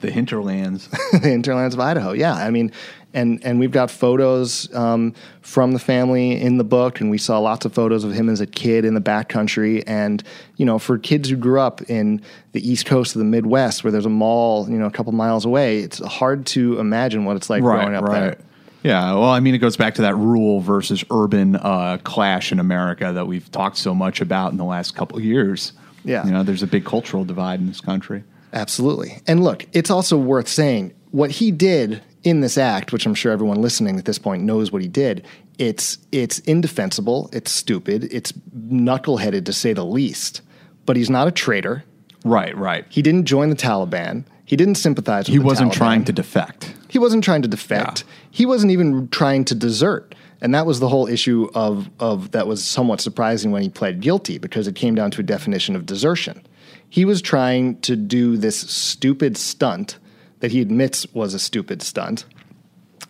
[0.00, 0.88] The hinterlands.
[1.12, 2.12] the hinterlands of Idaho.
[2.12, 2.72] Yeah, I mean,
[3.14, 7.38] and and we've got photos um, from the family in the book, and we saw
[7.38, 9.82] lots of photos of him as a kid in the backcountry.
[9.86, 10.22] And
[10.58, 12.20] you know, for kids who grew up in
[12.52, 15.46] the East Coast of the Midwest, where there's a mall, you know, a couple miles
[15.46, 18.36] away, it's hard to imagine what it's like growing up there.
[18.84, 22.60] Yeah, well, I mean, it goes back to that rural versus urban uh, clash in
[22.60, 25.72] America that we've talked so much about in the last couple of years.
[26.04, 26.24] Yeah.
[26.26, 28.24] you know, there's a big cultural divide in this country.
[28.52, 29.22] Absolutely.
[29.26, 33.32] And look, it's also worth saying what he did in this act, which I'm sure
[33.32, 35.24] everyone listening at this point knows what he did.
[35.58, 40.42] It's it's indefensible, it's stupid, it's knuckleheaded to say the least.
[40.84, 41.84] But he's not a traitor.
[42.24, 42.84] Right, right.
[42.90, 44.24] He didn't join the Taliban.
[44.44, 45.76] He didn't sympathize with He wasn't Taliban.
[45.76, 46.74] trying to defect.
[46.94, 48.04] He wasn't trying to defect.
[48.06, 48.14] Yeah.
[48.30, 50.14] He wasn't even trying to desert.
[50.40, 54.00] And that was the whole issue of, of that was somewhat surprising when he pled
[54.00, 56.46] guilty because it came down to a definition of desertion.
[56.88, 59.98] He was trying to do this stupid stunt
[60.38, 62.26] that he admits was a stupid stunt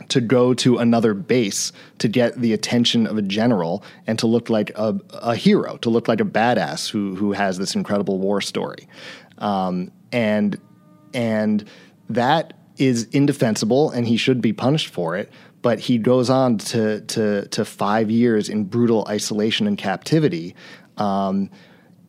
[0.08, 4.48] to go to another base to get the attention of a general and to look
[4.48, 8.40] like a, a hero, to look like a badass who who has this incredible war
[8.40, 8.88] story,
[9.38, 10.58] um, and
[11.12, 11.68] and
[12.08, 15.30] that is indefensible, and he should be punished for it.
[15.62, 20.54] But he goes on to to to five years in brutal isolation and captivity.
[20.96, 21.50] Um,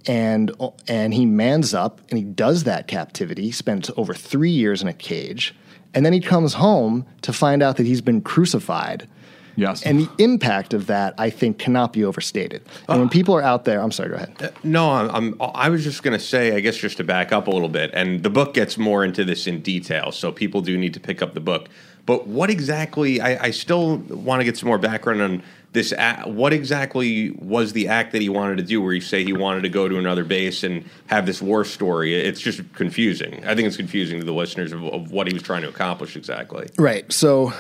[0.08, 0.52] and
[0.88, 3.52] and he mans up and he does that captivity.
[3.52, 5.56] Spends over three years in a cage,
[5.94, 9.08] and then he comes home to find out that he's been crucified.
[9.56, 9.84] Yes.
[9.84, 12.62] And the impact of that, I think, cannot be overstated.
[12.90, 13.12] And when uh.
[13.12, 14.36] people are out there, I'm sorry, go ahead.
[14.40, 15.52] Uh, no, I'm, I'm.
[15.54, 17.92] I was just going to say, I guess, just to back up a little bit,
[17.94, 21.22] and the book gets more into this in detail, so people do need to pick
[21.22, 21.70] up the book.
[22.06, 23.20] But what exactly?
[23.20, 25.92] I, I still want to get some more background on this.
[25.92, 28.82] Act, what exactly was the act that he wanted to do?
[28.82, 32.14] Where you say he wanted to go to another base and have this war story?
[32.14, 33.44] It's just confusing.
[33.46, 36.16] I think it's confusing to the listeners of, of what he was trying to accomplish
[36.16, 36.68] exactly.
[36.78, 37.12] Right.
[37.12, 37.54] So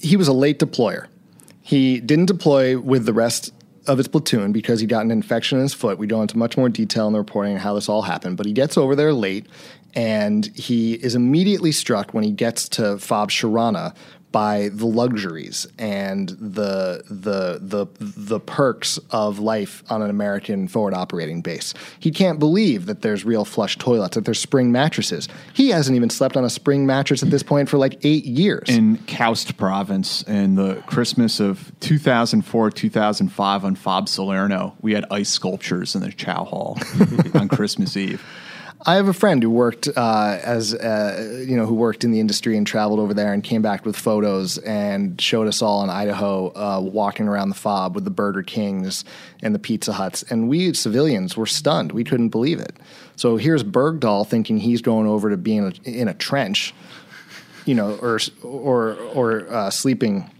[0.00, 1.06] he was a late deployer.
[1.68, 3.52] He didn't deploy with the rest
[3.86, 5.98] of his platoon because he got an infection in his foot.
[5.98, 8.46] We go into much more detail in the reporting on how this all happened, but
[8.46, 9.44] he gets over there late
[9.92, 13.94] and he is immediately struck when he gets to Fob Sharana
[14.30, 20.94] by the luxuries and the the the the perks of life on an American forward
[20.94, 21.72] operating base.
[21.98, 25.28] He can't believe that there's real flush toilets, that there's spring mattresses.
[25.54, 28.68] He hasn't even slept on a spring mattress at this point for like eight years.
[28.68, 35.30] in Khost province in the Christmas of 2004 2005 on Fob Salerno, we had ice
[35.30, 36.78] sculptures in the Chow Hall
[37.34, 38.22] on Christmas Eve.
[38.86, 42.20] I have a friend who worked uh, as uh, you know who worked in the
[42.20, 45.90] industry and traveled over there and came back with photos and showed us all in
[45.90, 49.04] Idaho uh, walking around the fob with the Burger Kings
[49.42, 52.76] and the Pizza Huts and we civilians were stunned we couldn't believe it.
[53.16, 56.72] So here's Bergdahl thinking he's going over to being in a, in a trench,
[57.66, 60.30] you know, or or or uh, sleeping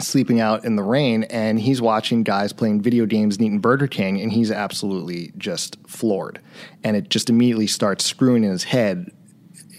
[0.00, 3.86] sleeping out in the rain and he's watching guys playing video games and eating Burger
[3.86, 6.40] King and he's absolutely just floored.
[6.84, 9.10] And it just immediately starts screwing in his head,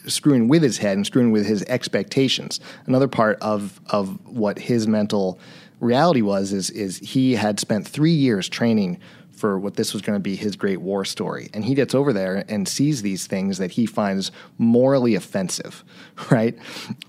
[0.08, 2.60] screwing with his head and screwing with his expectations.
[2.86, 5.40] Another part of of what his mental
[5.80, 9.00] reality was is is he had spent 3 years training
[9.42, 11.50] for what this was going to be his great war story.
[11.52, 15.84] And he gets over there and sees these things that he finds morally offensive,
[16.32, 16.56] right?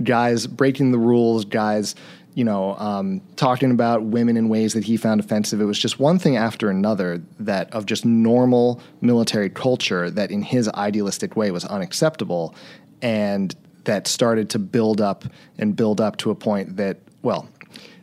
[0.02, 1.94] Guys breaking the rules, guys
[2.34, 5.60] you know, um, talking about women in ways that he found offensive.
[5.60, 10.42] It was just one thing after another that of just normal military culture that, in
[10.42, 12.54] his idealistic way, was unacceptable,
[13.02, 15.24] and that started to build up
[15.58, 17.48] and build up to a point that, well,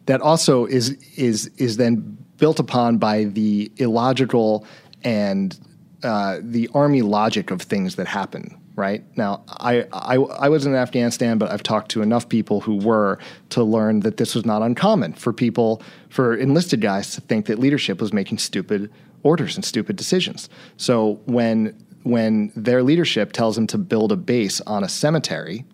[0.05, 4.65] that also is is is then built upon by the illogical
[5.03, 5.59] and
[6.03, 9.03] uh, the army logic of things that happen right?
[9.17, 13.19] Now I, I i was in afghanistan but i've talked to enough people who were
[13.49, 17.59] to learn that this was not uncommon for people for enlisted guys to think that
[17.59, 18.89] leadership was making stupid
[19.23, 20.49] orders and stupid decisions.
[20.77, 25.65] So when when their leadership tells them to build a base on a cemetery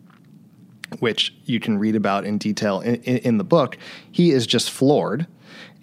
[1.00, 3.78] which you can read about in detail in, in, in the book
[4.12, 5.28] he is just floored.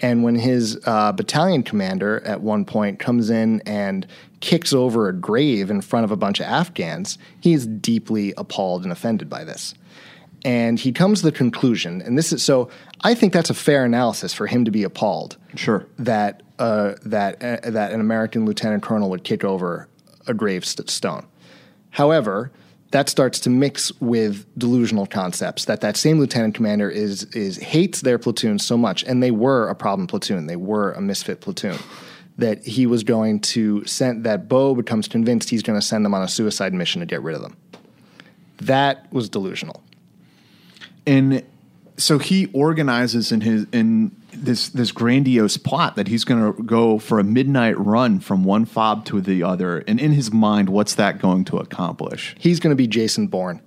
[0.00, 4.06] And when his uh, battalion commander at one point comes in and
[4.42, 8.92] kicks over a grave in front of a bunch of Afghans, he's deeply appalled and
[8.92, 9.72] offended by this.
[10.44, 12.68] And he comes to the conclusion, and this is so.
[13.02, 15.36] I think that's a fair analysis for him to be appalled.
[15.54, 15.86] Sure.
[16.00, 19.88] That uh, that uh, that an American lieutenant colonel would kick over
[20.26, 21.26] a gravestone.
[21.90, 22.50] However,
[22.90, 28.00] that starts to mix with delusional concepts that that same lieutenant commander is is hates
[28.00, 31.78] their platoon so much and they were a problem platoon they were a misfit platoon
[32.38, 36.14] that he was going to send that Bowe becomes convinced he's going to send them
[36.14, 37.56] on a suicide mission to get rid of them.
[38.58, 39.82] That was delusional.
[41.06, 41.44] And
[41.96, 46.98] so he organizes in his in this this grandiose plot that he's going to go
[46.98, 49.84] for a midnight run from one fob to the other.
[49.86, 52.34] And in his mind what's that going to accomplish?
[52.38, 53.60] He's going to be Jason Bourne.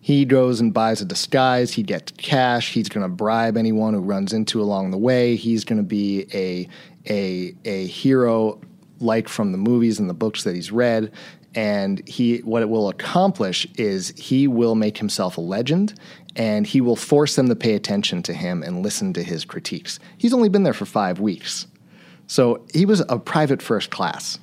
[0.00, 1.72] He goes and buys a disguise.
[1.72, 2.74] He gets cash.
[2.74, 5.34] He's going to bribe anyone who runs into along the way.
[5.34, 6.68] He's going to be a
[7.08, 8.60] a a hero
[9.00, 11.12] like from the movies and the books that he's read
[11.54, 15.98] and he what it will accomplish is he will make himself a legend
[16.36, 20.00] and he will force them to pay attention to him and listen to his critiques.
[20.18, 21.68] He's only been there for 5 weeks.
[22.26, 24.38] So he was a private first class.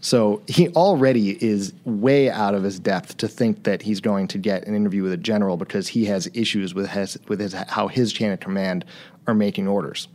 [0.00, 4.38] So he already is way out of his depth to think that he's going to
[4.38, 7.88] get an interview with a general because he has issues with his, with his, how
[7.88, 8.84] his chain of command
[9.26, 10.08] are making orders.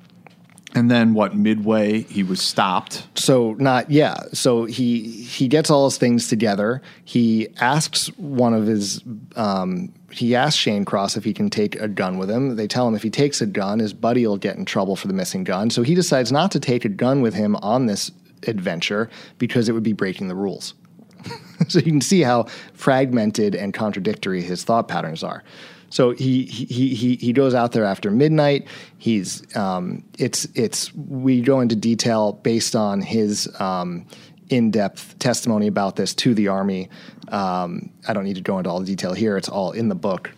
[0.75, 1.36] And then what?
[1.36, 3.08] Midway, he was stopped.
[3.15, 4.17] So not yeah.
[4.34, 6.82] So he he gets all his things together.
[7.06, 9.01] He asks one of his
[9.36, 12.56] um, he asks Shane Cross if he can take a gun with him.
[12.56, 15.08] They tell him if he takes a gun, his buddy will get in trouble for
[15.08, 15.69] the missing gun.
[15.69, 18.12] So he decides not to take a gun with him on this
[18.45, 20.73] adventure because it would be breaking the rules.
[21.67, 25.43] so you can see how fragmented and contradictory his thought patterns are.
[25.89, 28.67] So he he he he goes out there after midnight.
[28.97, 34.06] He's um, it's it's we go into detail based on his um,
[34.50, 36.89] in-depth testimony about this to the army.
[37.30, 39.95] Um, I don't need to go into all the detail here; it's all in the
[39.95, 40.32] book.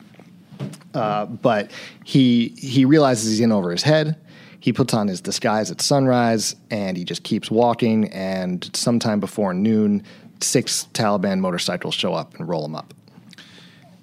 [0.93, 1.71] Uh, but
[2.03, 4.17] he he realizes he's in over his head.
[4.59, 8.09] He puts on his disguise at sunrise, and he just keeps walking.
[8.09, 10.03] And sometime before noon,
[10.41, 12.93] six Taliban motorcycles show up and roll him up.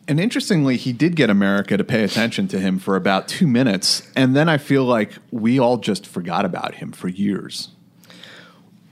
[0.09, 4.09] And interestingly, he did get America to pay attention to him for about two minutes,
[4.15, 7.71] and then I feel like we all just forgot about him for years.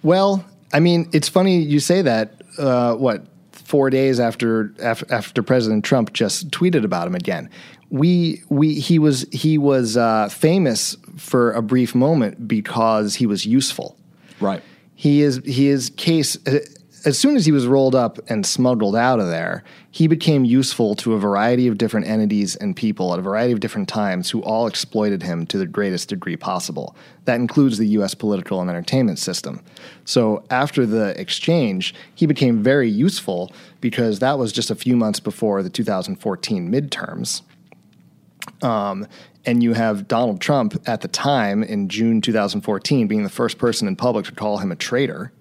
[0.03, 2.43] Well, I mean, it's funny you say that.
[2.59, 7.49] Uh, what four days after, after after President Trump just tweeted about him again?
[7.91, 13.47] We we he was he was uh, famous for a brief moment because he was
[13.47, 13.97] useful.
[14.41, 14.63] Right.
[14.97, 16.37] He is he is case
[17.05, 20.95] as soon as he was rolled up and smuggled out of there, he became useful
[20.97, 24.43] to a variety of different entities and people at a variety of different times who
[24.43, 26.97] all exploited him to the greatest degree possible.
[27.27, 29.63] That includes the US political and entertainment system.
[30.05, 35.21] So after the exchange, he became very useful because that was just a few months
[35.21, 37.43] before the 2014 midterms.
[38.63, 39.07] Um,
[39.47, 43.87] and you have Donald Trump at the time in June 2014 being the first person
[43.89, 45.33] in public to call him a traitor,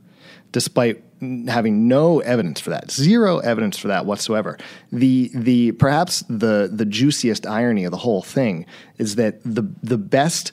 [0.51, 1.01] despite
[1.47, 4.57] having no evidence for that, zero evidence for that whatsoever.
[4.91, 8.65] The the perhaps the the juiciest irony of the whole thing
[8.97, 10.51] is that the the best.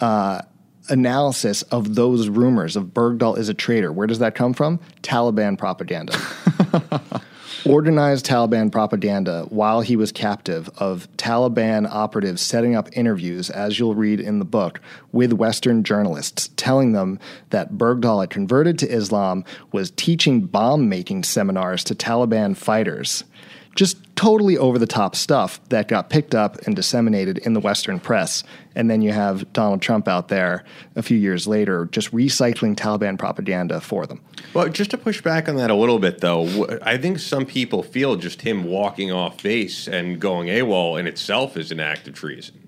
[0.00, 0.42] Uh,
[0.88, 3.92] analysis of those rumors of Bergdahl is a traitor.
[3.92, 4.80] Where does that come from?
[5.02, 6.12] Taliban propaganda.
[7.66, 13.94] organized Taliban propaganda while he was captive of Taliban operatives setting up interviews, as you'll
[13.94, 14.80] read in the book,
[15.12, 17.18] with Western journalists, telling them
[17.50, 23.24] that Bergdahl had converted to Islam, was teaching bomb making seminars to Taliban fighters
[23.74, 27.98] just totally over the top stuff that got picked up and disseminated in the Western
[27.98, 28.44] press.
[28.74, 30.64] And then you have Donald Trump out there
[30.94, 34.20] a few years later just recycling Taliban propaganda for them.
[34.54, 37.82] Well, just to push back on that a little bit, though, I think some people
[37.82, 42.14] feel just him walking off base and going AWOL in itself is an act of
[42.14, 42.58] treason.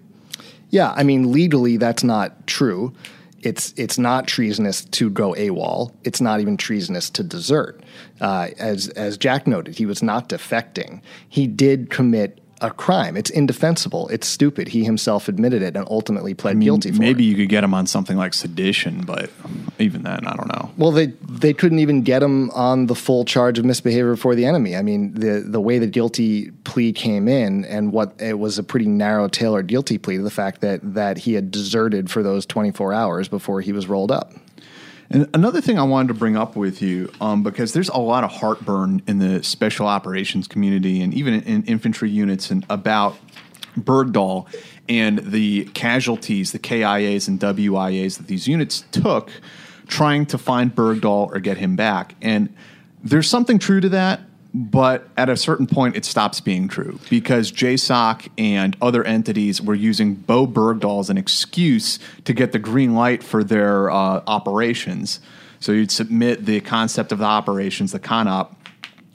[0.70, 2.92] Yeah, I mean legally that's not true.
[3.44, 5.92] It's it's not treasonous to go AWOL.
[6.02, 7.82] It's not even treasonous to desert.
[8.20, 11.02] Uh, as as Jack noted, he was not defecting.
[11.28, 13.16] He did commit a crime.
[13.16, 14.08] It's indefensible.
[14.08, 14.68] It's stupid.
[14.68, 17.28] He himself admitted it and ultimately pled I mean, guilty for maybe it.
[17.28, 19.30] you could get him on something like sedition, but
[19.78, 20.70] even then, I don't know.
[20.76, 24.44] Well, they they couldn't even get him on the full charge of misbehavior before the
[24.46, 24.76] enemy.
[24.76, 28.62] I mean, the the way the guilty plea came in, and what it was a
[28.62, 32.46] pretty narrow tailored guilty plea to the fact that that he had deserted for those
[32.46, 34.32] 24 hours before he was rolled up.
[35.10, 38.24] And another thing I wanted to bring up with you, um, because there's a lot
[38.24, 43.16] of heartburn in the special operations community and even in infantry units and about
[43.78, 44.46] Bergdahl
[44.88, 49.30] and the casualties, the KIAs and WIAs that these units took
[49.86, 52.14] trying to find Bergdahl or get him back.
[52.22, 52.54] And
[53.02, 54.20] there's something true to that,
[54.54, 59.74] but at a certain point, it stops being true because JSOC and other entities were
[59.74, 65.18] using Bowe Bergdahl as an excuse to get the green light for their uh, operations.
[65.58, 68.54] So you'd submit the concept of the operations, the CONOP,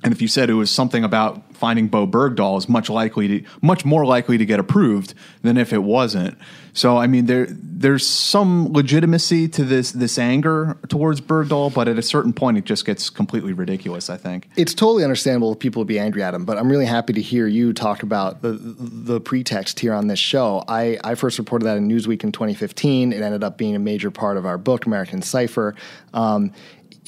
[0.03, 3.49] and if you said it was something about finding Bowe Bergdahl is much likely to
[3.61, 6.37] much more likely to get approved than if it wasn't.
[6.73, 11.97] So I mean there there's some legitimacy to this this anger towards Bergdahl, but at
[11.97, 14.49] a certain point it just gets completely ridiculous, I think.
[14.55, 17.21] It's totally understandable if people would be angry at him, but I'm really happy to
[17.21, 20.63] hear you talk about the the pretext here on this show.
[20.67, 23.11] I, I first reported that in Newsweek in 2015.
[23.11, 25.75] It ended up being a major part of our book, American Cipher.
[26.13, 26.53] Um,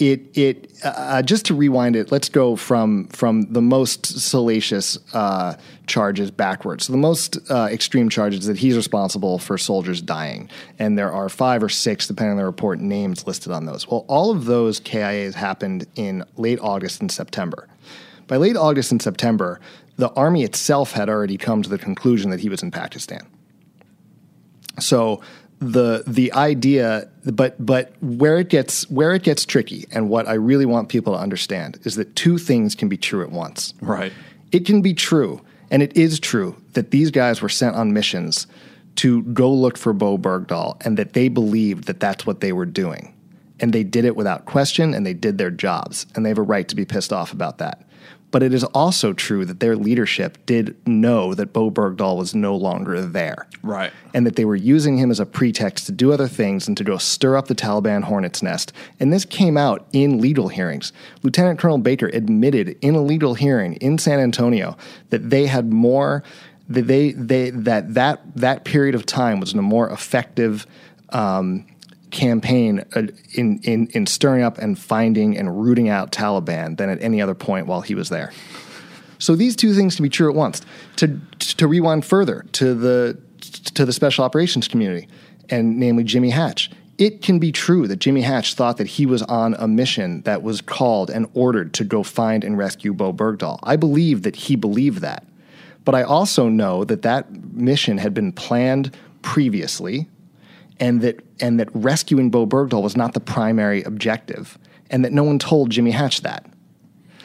[0.02, 2.12] it it uh, just to rewind it.
[2.12, 6.86] Let's go from from the most salacious uh, charges backwards.
[6.86, 10.50] So the most uh, extreme charges that he's responsible for soldiers dying,
[10.80, 13.88] and there are five or six, depending on the report, names listed on those.
[13.88, 17.68] Well, all of those KIAs happened in late August and September.
[18.28, 19.60] By late August and September,
[19.98, 23.28] the army itself had already come to the conclusion that he was in Pakistan.
[24.80, 25.22] So
[25.62, 30.34] the the idea but but where it gets where it gets tricky and what I
[30.34, 33.76] really want people to understand is that two things can be true at once.
[33.80, 34.12] Right.
[34.52, 35.40] It can be true
[35.70, 38.48] and it is true that these guys were sent on missions
[38.98, 42.66] to go look for Bowe Bergdahl and that they believed that that's what they were
[42.66, 43.14] doing.
[43.60, 46.44] And they did it without question and they did their jobs and they have a
[46.44, 47.86] right to be pissed off about that.
[48.32, 52.56] But it is also true that their leadership did know that Bowe Bergdahl was no
[52.56, 53.48] longer there.
[53.62, 53.92] Right.
[54.14, 56.84] And that they were using him as a pretext to do other things and to
[56.84, 58.72] go stir up the Taliban hornet's nest.
[59.00, 60.94] And this came out in legal hearings.
[61.24, 64.78] Lieutenant Colonel Baker admitted in a legal hearing in San Antonio
[65.10, 66.24] that they had more
[66.70, 70.66] that they, they that that that period of time was a more effective
[71.10, 71.66] um,
[72.12, 73.04] campaign uh,
[73.34, 77.34] in, in, in stirring up and finding and rooting out Taliban than at any other
[77.34, 78.32] point while he was there.
[79.18, 80.62] So these two things can be true at once.
[80.98, 83.20] To, to rewind further to the,
[83.76, 85.08] to the special operations community,
[85.50, 89.24] and namely Jimmy Hatch, it can be true that Jimmy Hatch thought that he was
[89.24, 93.60] on a mission that was called and ordered to go find and rescue Bowe Bergdahl.
[93.64, 95.26] I believe that he believed that.
[95.84, 100.08] But I also know that that mission had been planned previously
[100.82, 104.58] and that and that rescuing Bowe Bergdahl was not the primary objective,
[104.90, 106.46] and that no one told Jimmy Hatch that.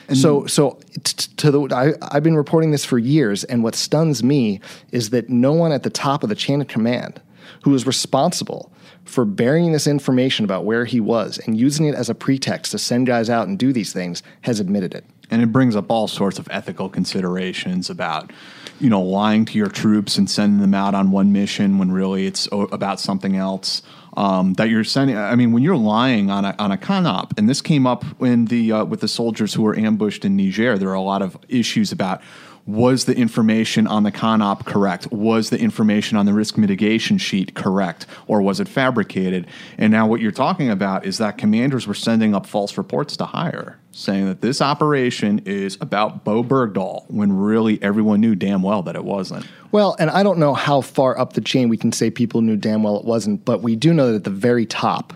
[0.08, 3.74] And so, so t- to the I, I've been reporting this for years, and what
[3.74, 4.60] stuns me
[4.92, 7.20] is that no one at the top of the chain of command,
[7.64, 8.72] who is responsible
[9.04, 12.78] for burying this information about where he was and using it as a pretext to
[12.78, 15.04] send guys out and do these things, has admitted it.
[15.30, 18.32] And it brings up all sorts of ethical considerations about,
[18.80, 22.26] you know, lying to your troops and sending them out on one mission when really
[22.26, 23.82] it's about something else.
[24.16, 25.18] Um, that you're sending.
[25.18, 28.46] I mean, when you're lying on a on a conop, and this came up in
[28.46, 30.78] the uh, with the soldiers who were ambushed in Niger.
[30.78, 32.22] There are a lot of issues about
[32.66, 35.10] was the information on the CONOP correct?
[35.12, 38.06] Was the information on the risk mitigation sheet correct?
[38.26, 39.46] Or was it fabricated?
[39.78, 43.24] And now what you're talking about is that commanders were sending up false reports to
[43.24, 48.82] higher, saying that this operation is about Bowe Bergdahl, when really everyone knew damn well
[48.82, 49.46] that it wasn't.
[49.70, 52.56] Well, and I don't know how far up the chain we can say people knew
[52.56, 55.12] damn well it wasn't, but we do know that at the very top,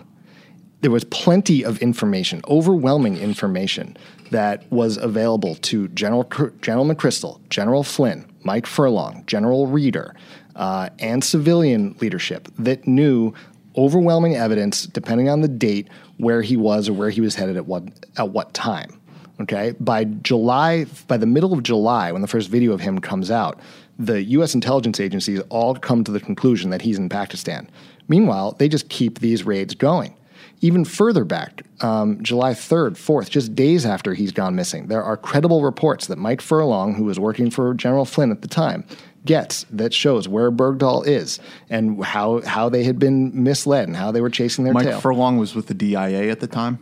[0.79, 3.97] there was plenty of information, overwhelming information
[4.31, 6.23] that was available to General
[6.61, 10.15] General McChrystal, General Flynn, Mike Furlong, General Reeder,
[10.55, 13.33] uh, and civilian leadership that knew
[13.77, 17.67] overwhelming evidence, depending on the date, where he was or where he was headed at
[17.67, 17.83] what
[18.17, 18.99] at what time.
[19.39, 23.31] Okay, by July, by the middle of July, when the first video of him comes
[23.31, 23.59] out,
[23.97, 24.53] the U.S.
[24.53, 27.69] intelligence agencies all come to the conclusion that he's in Pakistan.
[28.07, 30.15] Meanwhile, they just keep these raids going
[30.61, 35.17] even further back, um, July 3rd, 4th, just days after he's gone missing, there are
[35.17, 38.83] credible reports that Mike Furlong, who was working for General Flynn at the time,
[39.25, 41.39] gets that shows where Bergdahl is
[41.69, 44.99] and how how they had been misled and how they were chasing their Mike tail.
[44.99, 46.79] Furlong was with the DIA at the time.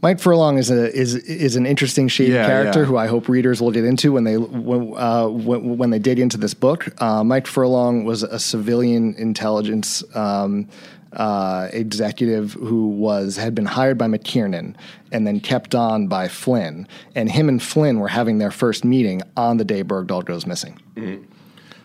[0.00, 2.86] Mike Furlong is a is is an interesting shady Yeah, character yeah.
[2.86, 6.20] who I hope readers will get into when they when, uh, when, when they dig
[6.20, 6.88] into this book.
[7.02, 10.68] Uh, Mike Furlong was a civilian intelligence um,
[11.12, 14.74] uh, executive who was had been hired by McKiernan
[15.10, 16.86] and then kept on by Flynn.
[17.14, 20.78] And him and Flynn were having their first meeting on the day Bergdahl goes missing.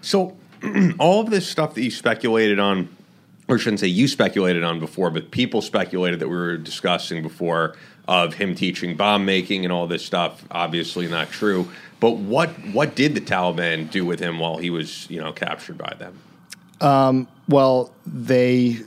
[0.02, 0.38] So,
[1.00, 2.90] all of this stuff that you speculated on,
[3.48, 7.76] or shouldn't say you speculated on before, but people speculated that we were discussing before
[8.08, 10.44] of him teaching bomb making and all this stuff.
[10.52, 11.70] Obviously, not true.
[12.02, 15.78] But what what did the Taliban do with him while he was you know captured
[15.78, 16.20] by them?
[17.48, 18.80] Well, they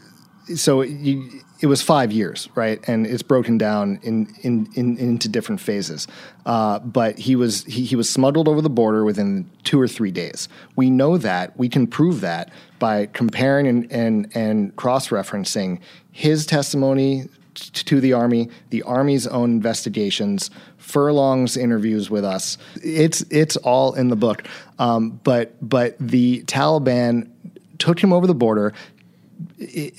[0.55, 2.87] so you, it was five years, right?
[2.89, 6.07] And it's broken down in, in, in into different phases.
[6.45, 10.11] Uh, but he was he, he was smuggled over the border within two or three
[10.11, 10.49] days.
[10.77, 15.81] We know that we can prove that by comparing and and, and cross referencing
[16.13, 22.59] his testimony t- to the army, the army's own investigations, Furlong's interviews with us.
[22.83, 24.47] It's it's all in the book.
[24.79, 27.31] Um, but but the Taliban
[27.79, 28.73] took him over the border,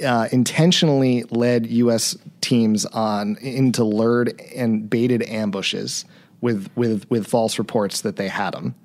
[0.06, 2.18] uh, intentionally led U.S.
[2.42, 6.06] teams on into lured and baited ambushes
[6.42, 8.76] with with with false reports that they had him.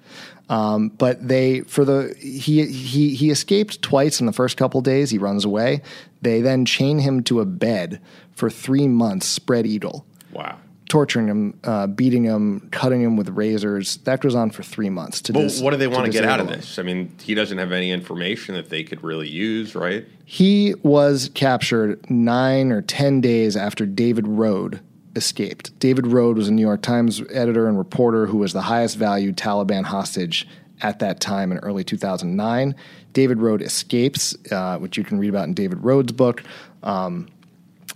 [0.49, 5.11] Um, but they for the he he he escaped twice in the first couple days.
[5.11, 5.83] He runs away.
[6.21, 8.01] They then chain him to a bed
[8.33, 10.59] for three months, spread eagle Wow.
[10.93, 13.97] Torturing him, uh, beating him, cutting him with razors.
[14.05, 15.23] That goes on for three months.
[15.23, 16.57] To Well, dis- what do they want to get out of him.
[16.57, 16.79] this?
[16.79, 20.05] I mean, he doesn't have any information that they could really use, right?
[20.27, 24.81] He was captured nine or ten days after David Rohde
[25.17, 25.79] escaped.
[25.79, 29.39] David Rohde was a New York Times editor and reporter who was the highest valued
[29.39, 30.47] Taliban hostage
[30.83, 32.75] at that time in early 2009.
[33.15, 36.43] David Rohde escapes, uh, which you can read about in David Rohde's book.
[36.83, 37.29] Um,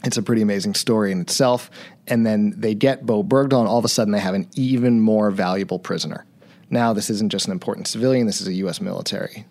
[0.04, 1.70] it's a pretty amazing story in itself.
[2.08, 5.00] And then they get Bowe Bergdahl, and all of a sudden they have an even
[5.00, 6.24] more valuable prisoner.
[6.70, 8.80] Now, this isn't just an important civilian, this is a U.S.
[8.80, 9.44] military.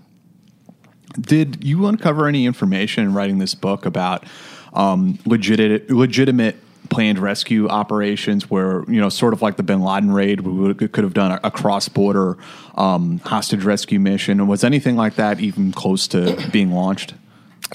[1.20, 4.26] Did you uncover any information in writing this book about
[4.74, 6.58] um, legitimate, legitimate
[6.90, 11.04] planned rescue operations, where you know, sort of like the Bin Laden raid, we could
[11.04, 12.38] have done a, a cross-border
[12.76, 14.40] um, hostage rescue mission?
[14.40, 17.14] And was anything like that even close to being launched?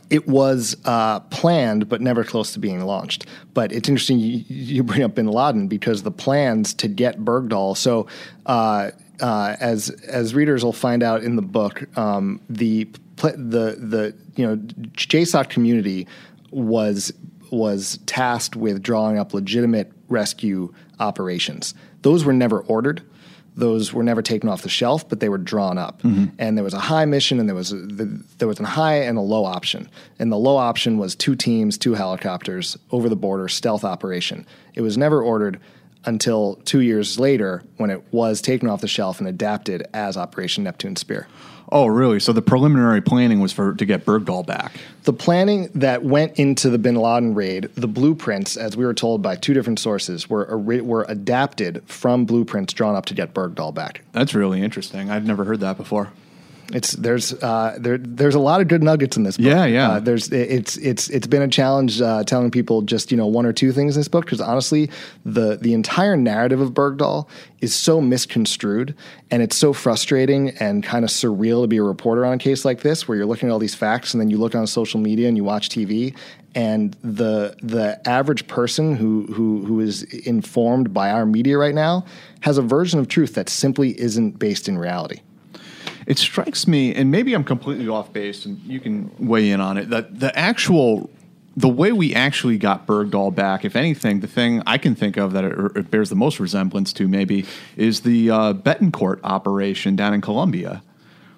[0.09, 3.27] It was uh, planned, but never close to being launched.
[3.55, 7.77] But it's interesting you, you bring up Bin Laden because the plans to get Bergdahl.
[7.77, 8.07] So,
[8.47, 8.91] uh,
[9.21, 14.47] uh, as as readers will find out in the book, um, the the the you
[14.47, 16.07] know JSOC community
[16.51, 17.13] was
[17.51, 21.75] was tasked with drawing up legitimate rescue operations.
[22.03, 23.03] Those were never ordered
[23.57, 26.03] those were never taken off the shelf, but they were drawn up.
[26.03, 26.35] Mm-hmm.
[26.39, 28.97] And there was a high mission, and there was a, the, there was a high
[28.97, 29.89] and a low option.
[30.19, 34.47] And the low option was two teams, two helicopters over the border stealth operation.
[34.75, 35.61] It was never ordered
[36.05, 40.65] until two years later when it was taken off the shelf and adapted as Operation
[40.65, 41.27] Neptune Spear.
[41.73, 42.19] Oh, really?
[42.19, 44.73] So the preliminary planning was for to get Bergdahl back.
[45.05, 49.23] The planning that went into the Bin Laden raid, the blueprints, as we were told
[49.23, 54.03] by two different sources, were were adapted from blueprints drawn up to get Bergdahl back.
[54.13, 55.11] That's really interesting.
[55.11, 56.11] I'd never heard that before.
[56.73, 59.47] It's there's uh, there there's a lot of good nuggets in this book.
[59.47, 59.91] Yeah, yeah.
[59.91, 63.47] Uh, there's it's it's it's been a challenge uh, telling people just you know one
[63.47, 64.91] or two things in this book because honestly
[65.25, 67.29] the the entire narrative of Bergdahl
[67.61, 68.95] is so misconstrued
[69.31, 72.65] and it's so frustrating and kind of surreal to be a reporter on a case
[72.65, 75.01] like this where you're looking at all these facts and then you look on social
[75.01, 76.17] media and you watch TV
[76.55, 82.05] and the the average person who who who is informed by our media right now
[82.41, 85.21] has a version of truth that simply isn't based in reality.
[86.11, 89.79] It strikes me, and maybe I'm completely off base, and you can weigh in on
[89.79, 89.91] it.
[89.91, 91.09] That the actual,
[91.57, 95.33] the way we actually got Bergdahl back, if anything, the thing I can think of
[95.35, 97.47] that it, it bears the most resemblance to maybe
[97.77, 100.83] is the uh, Betancourt operation down in Colombia,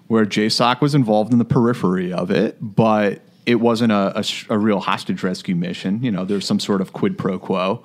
[0.06, 4.24] where JSOC was involved in the periphery of it, but it wasn't a
[4.56, 6.02] real hostage rescue mission.
[6.02, 7.84] You know, there's some sort of quid pro quo.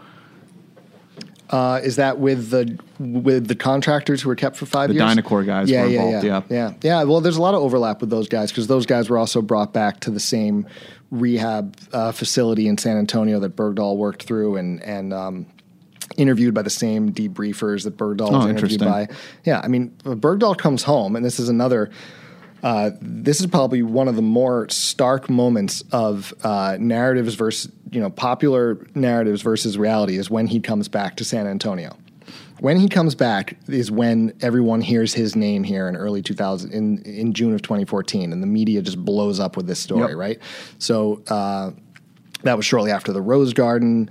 [1.50, 5.16] Uh, is that with the with the contractors who were kept for five The years?
[5.16, 7.04] Dynacore guys yeah, were yeah, involved, yeah, yeah, yeah.
[7.04, 9.72] Well, there's a lot of overlap with those guys because those guys were also brought
[9.72, 10.68] back to the same
[11.10, 15.45] rehab uh, facility in San Antonio that Bergdahl worked through and and um,
[16.18, 19.08] interviewed by the same debriefers that Bergdahl was Oh, interviewed by.
[19.43, 21.91] Yeah, I mean, Bergdahl comes home, and this is another.
[22.64, 27.99] Uh, this is probably one of the more stark moments of uh, narratives versus you
[28.01, 31.95] know popular narratives versus reality is when he comes back to San Antonio.
[32.59, 36.97] When he comes back is when everyone hears his name here in early 2000 in
[37.03, 40.17] in June of 2014, and the media just blows up with this story, Yep.
[40.17, 40.39] right?
[40.79, 41.71] So uh,
[42.43, 44.09] that was shortly after the Rose Garden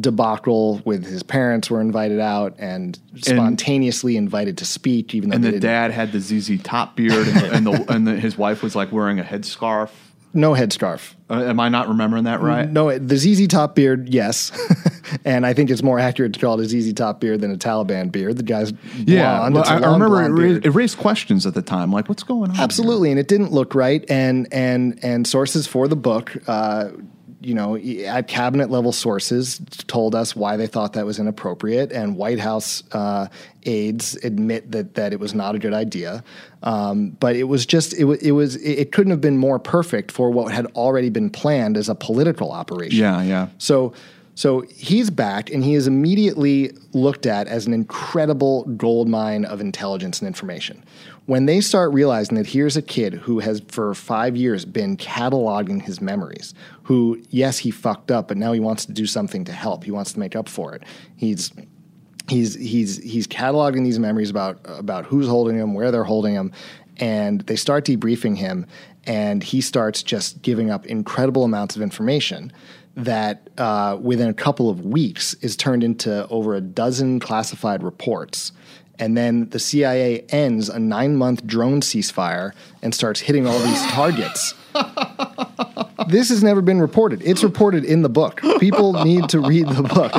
[0.00, 5.44] debacle with his parents were invited out and spontaneously invited to speak, even though And
[5.44, 8.38] the didn't- dad had the ZZ Top beard, and, the, and, the, and the, his
[8.38, 9.90] wife was like wearing a headscarf.
[10.34, 11.14] No headscarf.
[11.30, 12.68] Uh, am I not remembering that right?
[12.70, 14.50] No, the ZZ Top beard, yes.
[15.24, 17.56] and I think it's more accurate to call it a ZZ Top beard than a
[17.56, 18.36] Taliban beard.
[18.36, 19.54] The guy's Yeah, blonde.
[19.54, 21.92] well, It's a I, I remember it, blonde ra- it raised questions at the time,
[21.92, 22.56] like what's going on?
[22.56, 22.64] here?
[22.64, 24.04] Absolutely, and it didn't look right.
[24.10, 26.88] And and and sources for the book, uh,
[27.42, 32.16] you know, at cabinet level sources told us why they thought that was inappropriate, and
[32.16, 33.28] White House uh,
[33.64, 36.22] aides admit that that it was not a good idea.
[36.62, 40.10] Um, but it was just it, it was it it couldn't have been more perfect
[40.12, 42.98] for what had already been planned as a political operation.
[42.98, 43.48] Yeah, yeah.
[43.58, 43.92] So
[44.34, 49.60] so he's back and he is immediately looked at as an incredible gold mine of
[49.60, 50.82] intelligence and information.
[51.26, 55.80] When they start realizing that here's a kid who has for 5 years been cataloging
[55.80, 56.52] his memories,
[56.82, 59.84] who yes, he fucked up, but now he wants to do something to help.
[59.84, 60.82] He wants to make up for it.
[61.16, 61.52] He's
[62.28, 66.52] he's he's he's cataloging these memories about about who's holding them, where they're holding them,
[66.96, 68.66] and they start debriefing him,
[69.04, 72.52] and he starts just giving up incredible amounts of information
[72.94, 78.52] that uh, within a couple of weeks is turned into over a dozen classified reports.
[78.98, 83.82] And then the CIA ends a nine month drone ceasefire and starts hitting all these
[83.86, 84.54] targets.
[86.08, 87.22] This has never been reported.
[87.22, 88.40] It's reported in the book.
[88.58, 90.12] People need to read the book.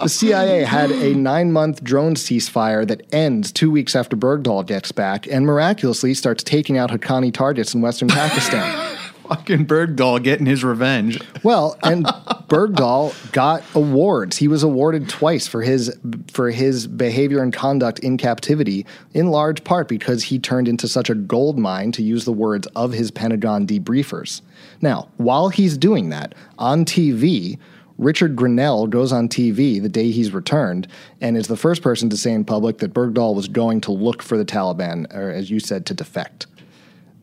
[0.00, 4.92] The CIA had a nine month drone ceasefire that ends two weeks after Bergdahl gets
[4.92, 8.96] back and miraculously starts taking out Haqqani targets in Western Pakistan.
[9.28, 11.20] Fucking Bergdahl getting his revenge.
[11.42, 12.06] Well, and
[12.50, 14.36] Bergdahl got awards.
[14.36, 15.96] He was awarded twice for his
[16.32, 18.84] for his behavior and conduct in captivity,
[19.14, 22.66] in large part because he turned into such a gold mine, to use the words
[22.74, 24.42] of his Pentagon debriefers.
[24.80, 27.56] Now, while he's doing that on TV,
[27.98, 30.88] Richard Grenell goes on TV the day he's returned
[31.20, 34.22] and is the first person to say in public that Bergdahl was going to look
[34.22, 36.46] for the Taliban, or as you said, to defect.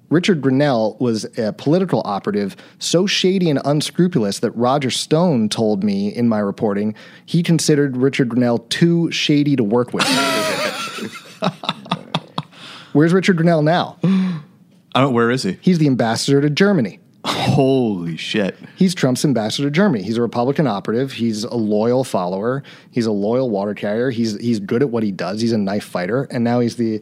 [0.10, 6.08] Richard Grenell was a political operative so shady and unscrupulous that Roger Stone told me
[6.08, 6.96] in my reporting
[7.26, 10.06] he considered Richard Grenell too shady to work with.
[12.94, 13.98] Where's Richard Grenell now?
[14.04, 15.14] I don't.
[15.14, 15.58] Where is he?
[15.62, 17.00] He's the ambassador to Germany.
[17.26, 18.58] Holy shit!
[18.78, 20.04] He's Trump's ambassador to Germany.
[20.04, 21.12] He's a Republican operative.
[21.12, 22.64] He's a loyal follower.
[22.92, 24.10] He's a loyal water carrier.
[24.10, 25.42] He's he's good at what he does.
[25.42, 27.02] He's a knife fighter, and now he's the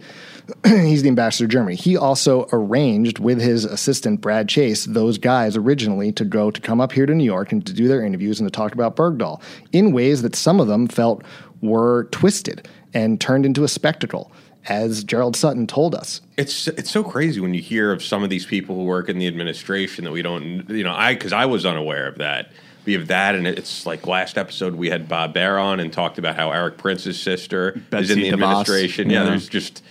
[0.66, 1.76] he's the ambassador to Germany.
[1.76, 6.80] He also arranged with his assistant Brad Chase those guys originally to go to come
[6.82, 9.42] up here to New York and to do their interviews and to talk about Bergdahl
[9.72, 11.24] in ways that some of them felt
[11.62, 14.32] were twisted and turned into a spectacle,
[14.68, 16.22] as Gerald Sutton told us.
[16.38, 19.20] It's it's so crazy when you hear of some of these people who work in
[19.20, 22.52] the administration that we don't, you know, I because I was unaware of that.
[22.86, 26.20] We have that, and it's like last episode we had Bob Baer on and talked
[26.20, 28.34] about how Erik Prince's sister is in the DeVos.
[28.34, 29.10] administration.
[29.10, 29.30] Yeah, Yeah.
[29.30, 29.52] there's mm-hmm.
[29.52, 29.84] just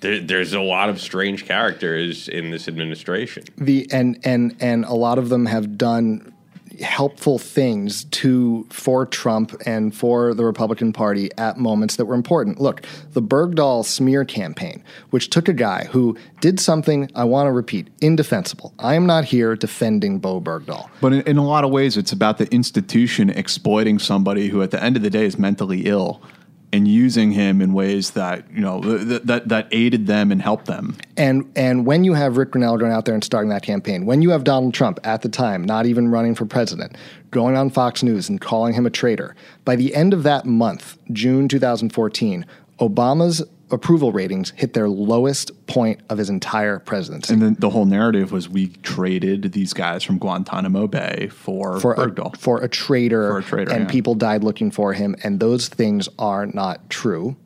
[0.00, 3.44] there, there's a lot of strange characters in this administration.
[3.56, 6.32] the and and and a lot of them have done
[6.80, 12.60] helpful things to for Trump and for the Republican Party at moments that were important.
[12.60, 12.82] Look,
[13.12, 17.88] the Bergdahl smear campaign, which took a guy who did something I want to repeat,
[18.00, 18.72] indefensible.
[18.78, 20.88] I am not here defending Bowe Bergdahl.
[21.00, 24.70] But in, in a lot of ways, it's about the institution exploiting somebody who, at
[24.70, 26.22] the end of the day, is mentally ill
[26.72, 30.66] and using him in ways that you know th- that that aided them and helped
[30.66, 30.96] them.
[31.16, 34.22] And and when you have Rick Grenell going out there and starting that campaign, when
[34.22, 36.96] you have Donald Trump at the time not even running for president,
[37.30, 40.98] going on Fox News and calling him a traitor, by the end of that month,
[41.12, 42.46] June 2014,
[42.80, 47.32] Obama's approval ratings hit their lowest point of his entire presidency.
[47.32, 51.94] And then the whole narrative was we traded these guys from Guantanamo Bay for, for
[51.94, 52.34] Bergdahl.
[52.34, 53.90] a, for a traitor, For a traitor, and yeah.
[53.90, 57.36] people died looking for him, and those things are not true.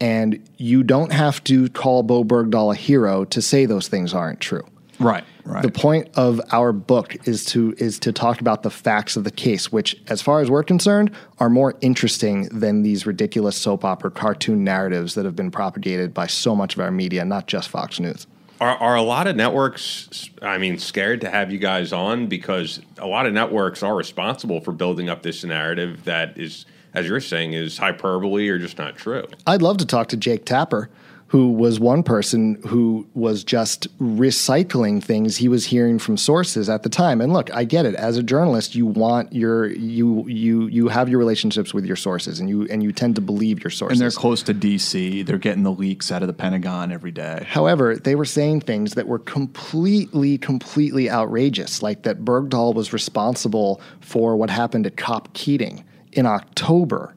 [0.00, 4.40] And you don't have to call Bowe Bergdahl a hero to say those things aren't
[4.40, 4.64] true.
[4.98, 5.62] Right, right.
[5.62, 9.30] The point of our book is to is to talk about the facts of the
[9.30, 14.10] case, which, as far as we're concerned, are more interesting than these ridiculous soap opera
[14.10, 18.00] cartoon narratives that have been propagated by so much of our media, not just Fox
[18.00, 18.26] News.
[18.60, 22.80] Are, are a lot of networks, I mean, scared to have you guys on because
[22.98, 27.20] a lot of networks are responsible for building up this narrative that is, as you're
[27.20, 29.26] saying, is hyperbole or just not true.
[29.46, 30.90] I'd love to talk to Jake Tapper.
[31.28, 36.82] Who was one person who was just recycling things he was hearing from sources at
[36.82, 37.20] the time.
[37.20, 37.94] And look, I get it.
[37.94, 42.40] As a journalist, you want your you you you have your relationships with your sources,
[42.40, 44.00] and you and you tend to believe your sources.
[44.00, 45.26] And they're close to DC.
[45.26, 47.46] They're getting the leaks out of the Pentagon every day.
[47.46, 53.80] However, they were saying things that were completely, completely outrageous, like that Bergdahl was responsible
[54.00, 57.14] for what happened at COP Keating in October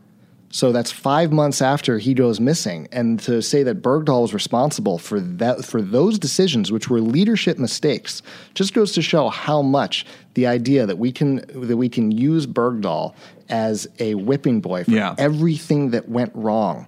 [0.51, 4.97] so that's five months after he goes missing, and to say that Bergdahl was responsible
[4.97, 8.21] for that for those decisions, which were leadership mistakes,
[8.53, 11.37] just goes to show how much the idea that we can
[11.67, 13.13] that we can use Bergdahl
[13.49, 15.15] as a whipping boy for Yeah.
[15.17, 16.87] everything that went wrong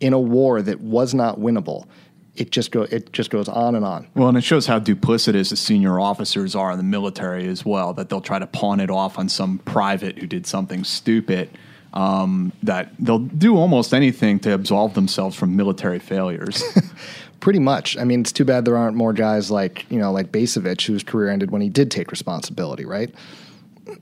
[0.00, 1.86] in a war that was not winnable.
[2.36, 4.08] It just go it just goes on and on.
[4.16, 7.92] Well, and it shows how duplicitous the senior officers are in the military as well,
[7.94, 11.48] that they'll try to pawn it off on some private who did something stupid.
[11.94, 16.62] Um, that they'll do almost anything to absolve themselves from military failures.
[17.40, 17.96] Pretty much.
[17.96, 21.04] I mean, it's too bad there aren't more guys like you know like Bacevich, whose
[21.04, 23.14] career ended when he did take responsibility, right?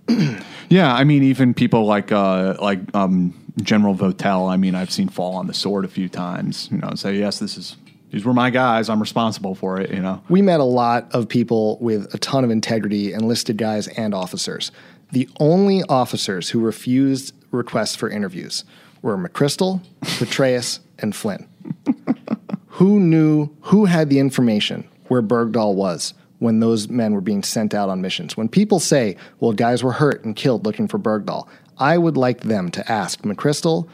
[0.69, 4.51] yeah, I mean, even people like uh, like um, General Votel.
[4.51, 6.69] I mean, I've seen fall on the sword a few times.
[6.71, 7.77] You know, say yes, this is
[8.11, 8.89] these were my guys.
[8.89, 9.91] I'm responsible for it.
[9.91, 10.23] You know.
[10.29, 14.71] We met a lot of people with a ton of integrity, enlisted guys and officers.
[15.13, 18.65] The only officers who refused requests for interviews
[19.03, 21.47] were McChrystal, Petraeus, and Flynn.
[22.67, 27.75] who knew, who had the information where Bergdahl was when those men were being sent
[27.75, 28.37] out on missions?
[28.37, 31.47] When people say, well, guys were hurt and killed looking for Bergdahl,
[31.79, 33.89] I would like them to ask McChrystal,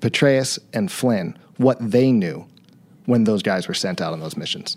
[0.00, 2.46] Petraeus, and Flynn what they knew
[3.06, 4.76] when those guys were sent out on those missions.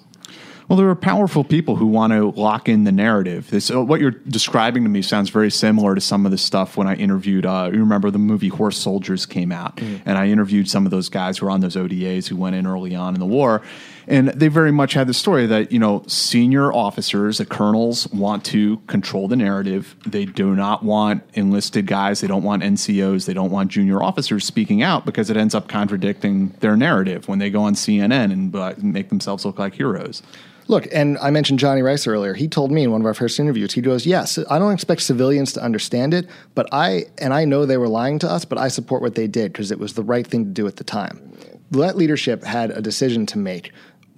[0.72, 3.50] Well, there are powerful people who want to lock in the narrative.
[3.50, 6.78] This, uh, what you're describing to me sounds very similar to some of the stuff
[6.78, 7.46] when I interviewed.
[7.46, 11.10] Uh, you remember the movie Horse Soldiers came out, and I interviewed some of those
[11.10, 13.62] guys who were on those ODAs who went in early on in the war,
[14.08, 18.46] and they very much had the story that you know senior officers, the colonels, want
[18.46, 19.96] to control the narrative.
[20.06, 22.22] They do not want enlisted guys.
[22.22, 23.26] They don't want NCOs.
[23.26, 27.40] They don't want junior officers speaking out because it ends up contradicting their narrative when
[27.40, 30.22] they go on CNN and uh, make themselves look like heroes.
[30.68, 32.34] Look, and I mentioned Johnny Rice earlier.
[32.34, 35.02] He told me in one of our first interviews, he goes, Yes, I don't expect
[35.02, 38.58] civilians to understand it, but I, and I know they were lying to us, but
[38.58, 40.84] I support what they did because it was the right thing to do at the
[40.84, 41.34] time.
[41.72, 43.72] That leadership had a decision to make,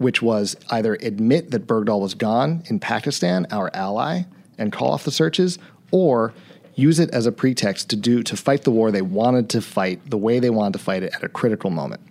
[0.03, 4.23] which was either admit that Bergdahl was gone in Pakistan, our ally,
[4.57, 5.57] and call off the searches,
[5.91, 6.33] or
[6.75, 10.09] use it as a pretext to do to fight the war they wanted to fight
[10.09, 12.01] the way they wanted to fight it at a critical moment.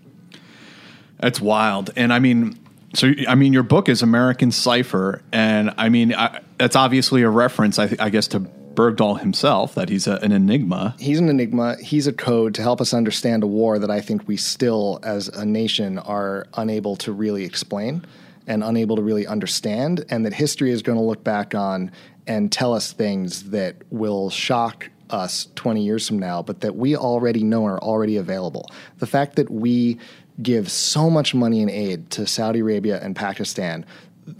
[1.18, 1.90] That's wild.
[1.94, 2.58] And I mean,
[2.94, 7.30] so I mean, your book is American Cipher, and I mean, I, that's obviously a
[7.30, 8.40] reference, I, I guess, to
[8.74, 9.74] Bergdahl himself.
[9.74, 10.94] That he's a, an enigma.
[10.98, 11.76] He's an enigma.
[11.80, 15.28] He's a code to help us understand a war that I think we still, as
[15.28, 18.04] a nation, are unable to really explain
[18.46, 21.92] and unable to really understand, and that history is going to look back on
[22.26, 26.96] and tell us things that will shock us 20 years from now, but that we
[26.96, 28.68] already know are already available.
[28.98, 29.98] The fact that we
[30.40, 33.84] give so much money and aid to Saudi Arabia and Pakistan,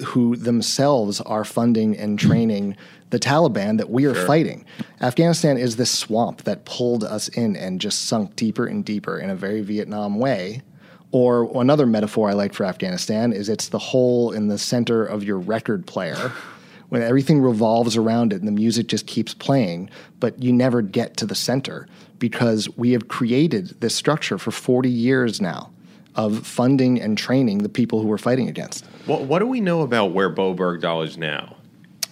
[0.06, 2.76] who themselves are funding and training
[3.12, 4.64] the Taliban that we are fighting.
[5.02, 9.28] Afghanistan is this swamp that pulled us in and just sunk deeper and deeper in
[9.28, 10.62] a very Vietnam way.
[11.10, 15.22] Or another metaphor I like for Afghanistan is it's the hole in the center of
[15.22, 16.32] your record player
[16.88, 21.18] when everything revolves around it and the music just keeps playing, but you never get
[21.18, 21.86] to the center
[22.18, 25.70] because we have created this structure for 40 years now
[26.14, 28.86] of funding and training the people who we're fighting against.
[29.04, 31.56] What, what do we know about where Bowe Bergdahl is now?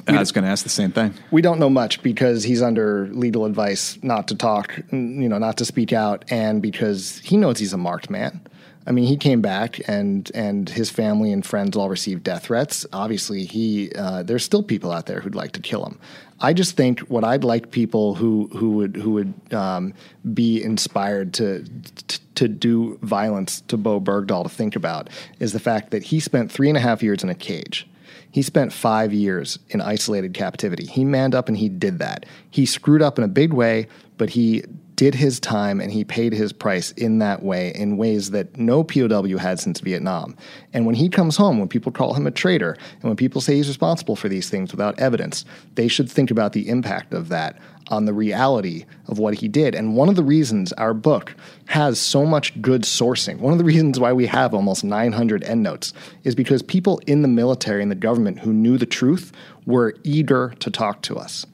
[0.07, 1.15] I was going to ask the same thing.
[1.31, 5.57] We don't know much because he's under legal advice not to talk, you know, not
[5.59, 8.41] to speak out, and because he knows he's a marked man.
[8.87, 12.87] I mean, he came back, and and his family and friends all received death threats.
[12.93, 15.99] Obviously, he uh, there's still people out there who'd like to kill him.
[16.41, 19.93] I just think what I'd like people who who would who would um,
[20.33, 21.65] be inspired to,
[22.09, 26.19] to to do violence to Bowe Bergdahl to think about is the fact that he
[26.19, 27.87] spent three and a half years in a cage.
[28.33, 30.87] He spent five years in isolated captivity.
[30.87, 32.27] He manned up and he did that.
[32.51, 34.65] He screwed up in a big way, but he
[35.01, 38.85] did his time and he paid his price in that way, in ways that no
[38.85, 40.37] POW had since Vietnam.
[40.75, 43.55] And when he comes home, when people call him a traitor, and when people say
[43.55, 47.59] he's responsible for these things without evidence, they should think about the impact of that
[47.89, 49.75] on the reality of what he did.
[49.75, 51.35] And one of the reasons our book
[51.65, 55.95] has so much good sourcing, one of the reasons why we have almost 900 endnotes,
[56.25, 59.33] is because people in the military and the government who knew the truth
[59.65, 61.47] were eager to talk to us.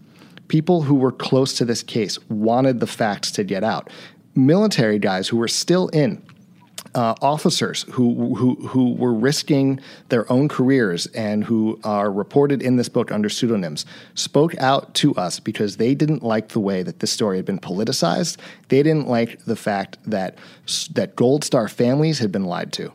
[0.48, 3.90] People who were close to this case wanted the facts to get out.
[4.34, 6.22] Military guys who were still in
[6.96, 9.78] uh, officers who, who who were risking
[10.08, 13.84] their own careers and who are reported in this book under pseudonyms
[14.14, 17.58] spoke out to us because they didn't like the way that this story had been
[17.58, 18.38] politicized.
[18.68, 20.38] They didn't like the fact that
[20.92, 22.92] that Gold Star families had been lied to.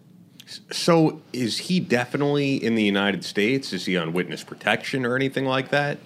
[0.72, 3.72] So, is he definitely in the United States?
[3.72, 6.00] Is he on witness protection or anything like that?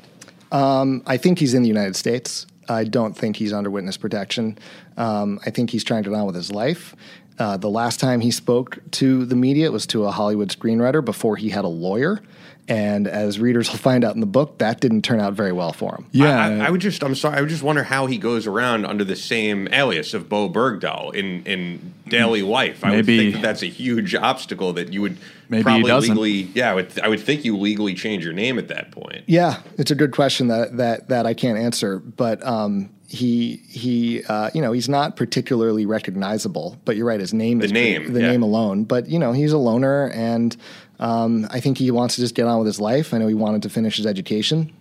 [0.55, 2.47] Um, I think he's in the United States.
[2.69, 4.57] I don't think he's under witness protection.
[4.95, 6.95] Um, I think he's trying to get on with his life.
[7.37, 11.03] Uh, the last time he spoke to the media, it was to a Hollywood screenwriter
[11.03, 12.21] before he had a lawyer.
[12.67, 15.71] And as readers will find out in the book, that didn't turn out very well
[15.71, 16.07] for him.
[16.11, 18.47] Yeah, I, I, I would just, I'm sorry, I would just wonder how he goes
[18.47, 22.83] around under the same alias of Bowe Bergdahl in, in daily life.
[22.83, 25.17] I Maybe- would think that that's a huge obstacle that you would
[25.47, 26.09] Maybe he probably doesn't.
[26.17, 29.25] legally, yeah, I would, I would think you legally change your name at that point.
[29.27, 34.23] Yeah, it's a good question that that that I can't answer, but um, he he
[34.23, 36.77] uh, you know he's not particularly recognizable.
[36.85, 38.31] But you're right, his name The is name, the yeah.
[38.31, 38.83] name alone.
[38.83, 40.55] But you know he's a loner, and
[40.99, 43.13] um, I think he wants to just get on with his life.
[43.13, 44.71] I know he wanted to finish his education,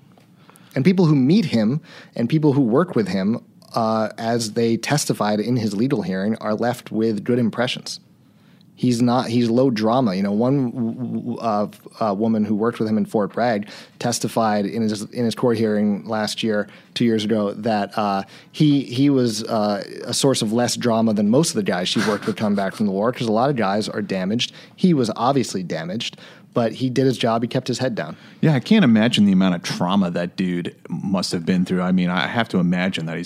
[0.74, 1.80] and people who meet him
[2.14, 3.44] and people who work with him.
[3.74, 7.98] Uh, as they testified in his legal hearing, are left with good impressions.
[8.76, 9.28] He's not.
[9.28, 10.14] He's low drama.
[10.16, 11.68] You know, one uh,
[12.00, 13.68] uh, woman who worked with him in Fort Bragg
[14.00, 18.82] testified in his in his court hearing last year, two years ago, that uh, he
[18.82, 22.26] he was uh, a source of less drama than most of the guys she worked
[22.26, 24.52] with come back from the war because a lot of guys are damaged.
[24.74, 26.16] He was obviously damaged,
[26.54, 27.42] but he did his job.
[27.42, 28.16] He kept his head down.
[28.40, 31.82] Yeah, I can't imagine the amount of trauma that dude must have been through.
[31.82, 33.24] I mean, I have to imagine that he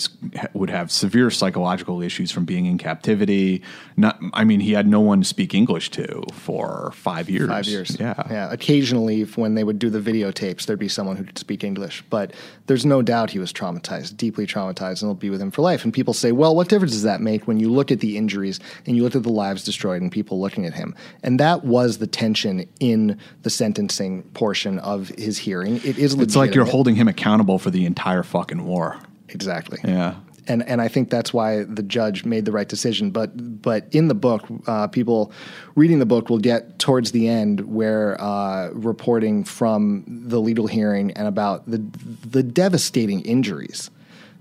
[0.53, 3.61] would have severe psychological issues from being in captivity.
[3.95, 7.47] Not, I mean, he had no one to speak English to for five years.
[7.47, 7.97] Five years.
[7.99, 8.21] Yeah.
[8.29, 8.51] Yeah.
[8.51, 12.03] Occasionally, if- when they would do the videotapes, there'd be someone who could speak English.
[12.09, 12.33] But
[12.65, 15.83] there's no doubt he was traumatized, deeply traumatized, and it'll be with him for life.
[15.83, 18.59] And people say, well, what difference does that make when you look at the injuries
[18.87, 20.95] and you look at the lives destroyed and people looking at him?
[21.21, 25.77] And that was the tension in the sentencing portion of his hearing.
[25.77, 28.99] It is It's like you're holding him accountable for the entire fucking war.
[29.29, 29.79] Exactly.
[29.83, 30.15] Yeah.
[30.47, 33.11] and and I think that's why the judge made the right decision.
[33.11, 35.31] But but in the book, uh, people
[35.75, 41.11] reading the book will get towards the end where uh, reporting from the legal hearing
[41.11, 41.77] and about the
[42.25, 43.91] the devastating injuries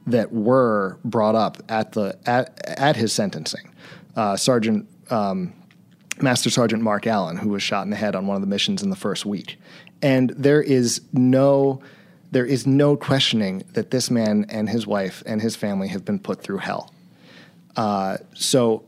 [0.06, 3.70] that were brought up at the at at his sentencing.
[4.16, 4.88] Uh, Sergeant.
[5.10, 5.52] Um,
[6.22, 8.82] Master Sergeant Mark Allen, who was shot in the head on one of the missions
[8.82, 9.58] in the first week.
[10.02, 11.80] And there is no
[12.30, 16.18] there is no questioning that this man and his wife and his family have been
[16.18, 16.92] put through hell.
[17.74, 18.84] Uh, so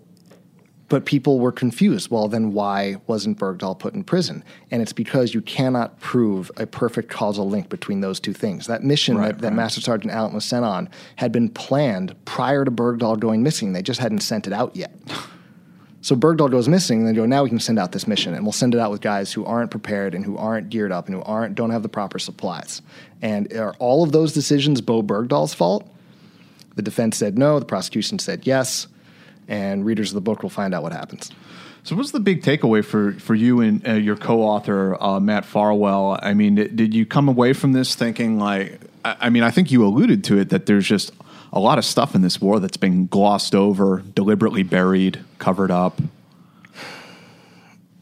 [0.90, 2.10] but people were confused.
[2.10, 4.42] Well, then why wasn't Bergdahl put in prison?
[4.72, 8.66] And it's because you cannot prove a perfect causal link between those two things.
[8.66, 9.56] That mission Right, that, that right.
[9.56, 13.72] Master Sergeant Allen was sent on had been planned prior to Bergdahl going missing.
[13.72, 14.92] They just hadn't sent it out yet.
[16.02, 18.42] So Bergdahl goes missing, and they go, now we can send out this mission, and
[18.44, 21.14] we'll send it out with guys who aren't prepared and who aren't geared up and
[21.14, 22.80] who aren't don't have the proper supplies.
[23.20, 25.86] And are all of those decisions Bowe Bergdahl's fault?
[26.76, 27.58] The defense said no.
[27.58, 28.86] The prosecution said yes.
[29.48, 31.30] And readers of the book will find out what happens.
[31.82, 36.18] So, what's the big takeaway for, for you and uh, your co-author uh, Matt Farwell?
[36.22, 38.80] I mean, did, did you come away from this thinking like?
[39.04, 41.12] I, I mean, I think you alluded to it that there's just
[41.52, 46.00] a lot of stuff in this war that's been glossed over, deliberately buried, covered up.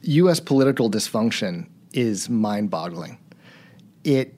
[0.03, 0.41] U.S.
[0.41, 3.19] political dysfunction is mind-boggling.
[4.05, 4.35] It,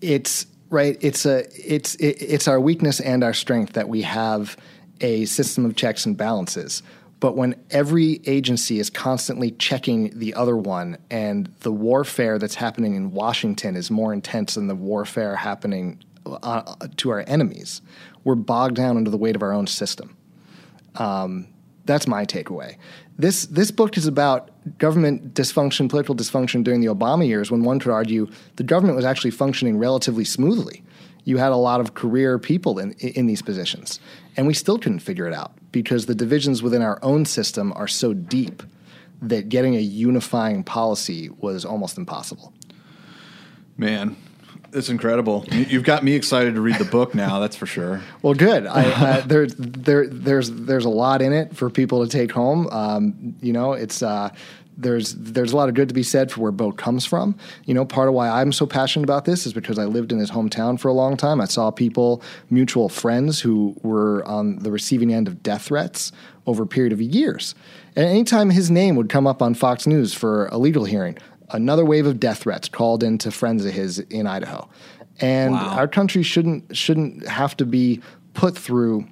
[0.00, 0.96] it's right.
[1.00, 4.56] It's a it's it, it's our weakness and our strength that we have
[5.00, 6.82] a system of checks and balances.
[7.20, 12.96] But when every agency is constantly checking the other one, and the warfare that's happening
[12.96, 17.80] in Washington is more intense than the warfare happening uh, to our enemies,
[18.24, 20.16] we're bogged down under the weight of our own system.
[20.96, 21.48] Um,
[21.84, 22.76] that's my takeaway.
[23.18, 27.78] This this book is about government dysfunction, political dysfunction during the Obama years, when one
[27.78, 30.82] could argue the government was actually functioning relatively smoothly.
[31.24, 34.00] You had a lot of career people in in these positions,
[34.36, 37.88] and we still couldn't figure it out because the divisions within our own system are
[37.88, 38.62] so deep
[39.20, 42.52] that getting a unifying policy was almost impossible.
[43.76, 44.16] Man,
[44.72, 45.44] it's incredible.
[45.50, 47.38] You- You've got me excited to read the book now.
[47.40, 48.00] That's for sure.
[48.22, 48.66] Well, good.
[48.66, 52.68] I, uh, there, there, there's there's a lot in it for people to take home.
[52.70, 54.30] Um, you know, it's uh,
[54.76, 57.36] there's there's a lot of good to be said for where Bowe comes from.
[57.66, 60.18] You know, part of why I'm so passionate about this is because I lived in
[60.18, 61.40] his hometown for a long time.
[61.40, 66.12] I saw people, mutual friends, who were on the receiving end of death threats
[66.46, 67.54] over a period of years.
[67.94, 71.18] And anytime his name would come up on Fox News for a legal hearing,
[71.52, 74.68] another wave of death threats called into friends of his in Idaho.
[75.20, 75.76] And Wow.
[75.76, 78.00] our country shouldn't shouldn't have to be
[78.34, 79.06] put through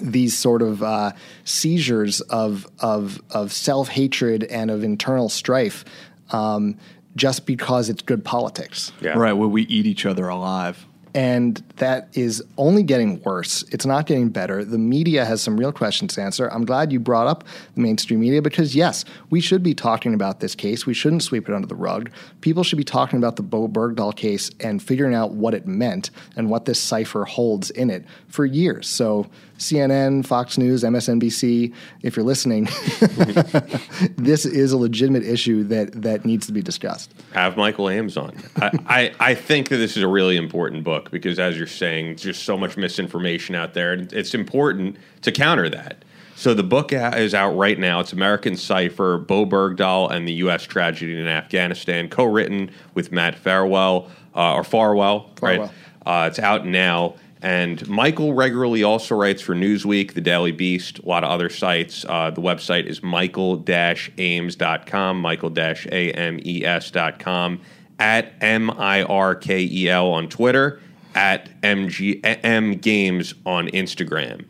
[0.00, 1.12] these sort of uh,
[1.44, 5.84] seizures of of of self hatred and of internal strife,
[6.30, 6.76] um,
[7.14, 8.92] just because it's good politics.
[9.00, 9.18] Yeah.
[9.18, 10.86] Right, where we eat each other alive.
[11.18, 13.64] And that is only getting worse.
[13.72, 14.64] It's not getting better.
[14.64, 16.46] The media has some real questions to answer.
[16.46, 17.42] I'm glad you brought up
[17.74, 20.86] the mainstream media because, yes, we should be talking about this case.
[20.86, 22.12] We shouldn't sweep it under the rug.
[22.40, 26.12] People should be talking about the Bowe Bergdahl case and figuring out what it meant
[26.36, 28.86] and what this cipher holds in it for years.
[28.88, 32.64] So, CNN, Fox News, MSNBC, if you're listening,
[34.16, 37.12] this is a legitimate issue that, that needs to be discussed.
[37.32, 38.36] have Michael Ames on.
[38.56, 42.06] I, I, I think that this is a really important book because, as you're saying,
[42.06, 46.04] there's just so much misinformation out there, and it's important to counter that.
[46.36, 47.98] So the book is out right now.
[47.98, 50.62] It's American Cipher, Bowe Bergdahl, and the U.S.
[50.62, 55.58] Tragedy in Afghanistan, co-written with Matt Farwell uh, or Farwell, right?
[56.06, 57.16] Uh, it's out now.
[57.42, 62.04] And Michael regularly also writes for Newsweek, The Daily Beast, a lot of other sites.
[62.08, 67.60] Uh, the website is michael-ames.com, michael-ames.com,
[68.00, 70.80] at M-I-R-K-E-L on Twitter,
[71.18, 74.44] at MG, M Games on Instagram.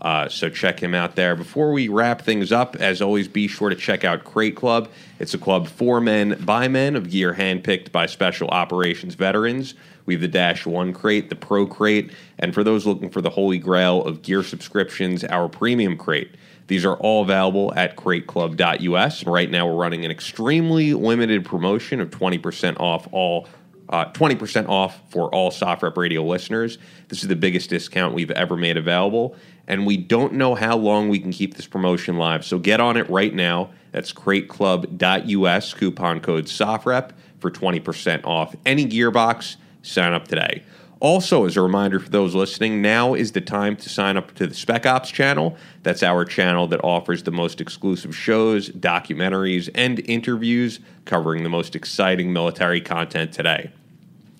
[0.00, 1.36] Uh, so check him out there.
[1.36, 4.88] Before we wrap things up, as always, be sure to check out Crate Club.
[5.18, 9.74] It's a club for men by men of gear handpicked by special operations veterans.
[10.06, 13.30] We have the Dash 1 crate, the Pro crate, and for those looking for the
[13.30, 16.34] holy grail of gear subscriptions, our Premium crate.
[16.68, 19.26] These are all available at crateclub.us.
[19.26, 23.46] Right now, we're running an extremely limited promotion of 20% off all
[23.88, 26.78] uh, 20% off for all SOFREP Radio listeners.
[27.08, 31.08] This is the biggest discount we've ever made available, and we don't know how long
[31.08, 32.44] we can keep this promotion live.
[32.44, 33.70] So get on it right now.
[33.92, 39.56] That's crateclub.us, coupon code SOFREP for 20% off any gearbox.
[39.82, 40.62] Sign up today.
[41.04, 44.46] Also, as a reminder for those listening, now is the time to sign up to
[44.46, 45.54] the Spec Ops channel.
[45.82, 51.76] That's our channel that offers the most exclusive shows, documentaries, and interviews covering the most
[51.76, 53.70] exciting military content today.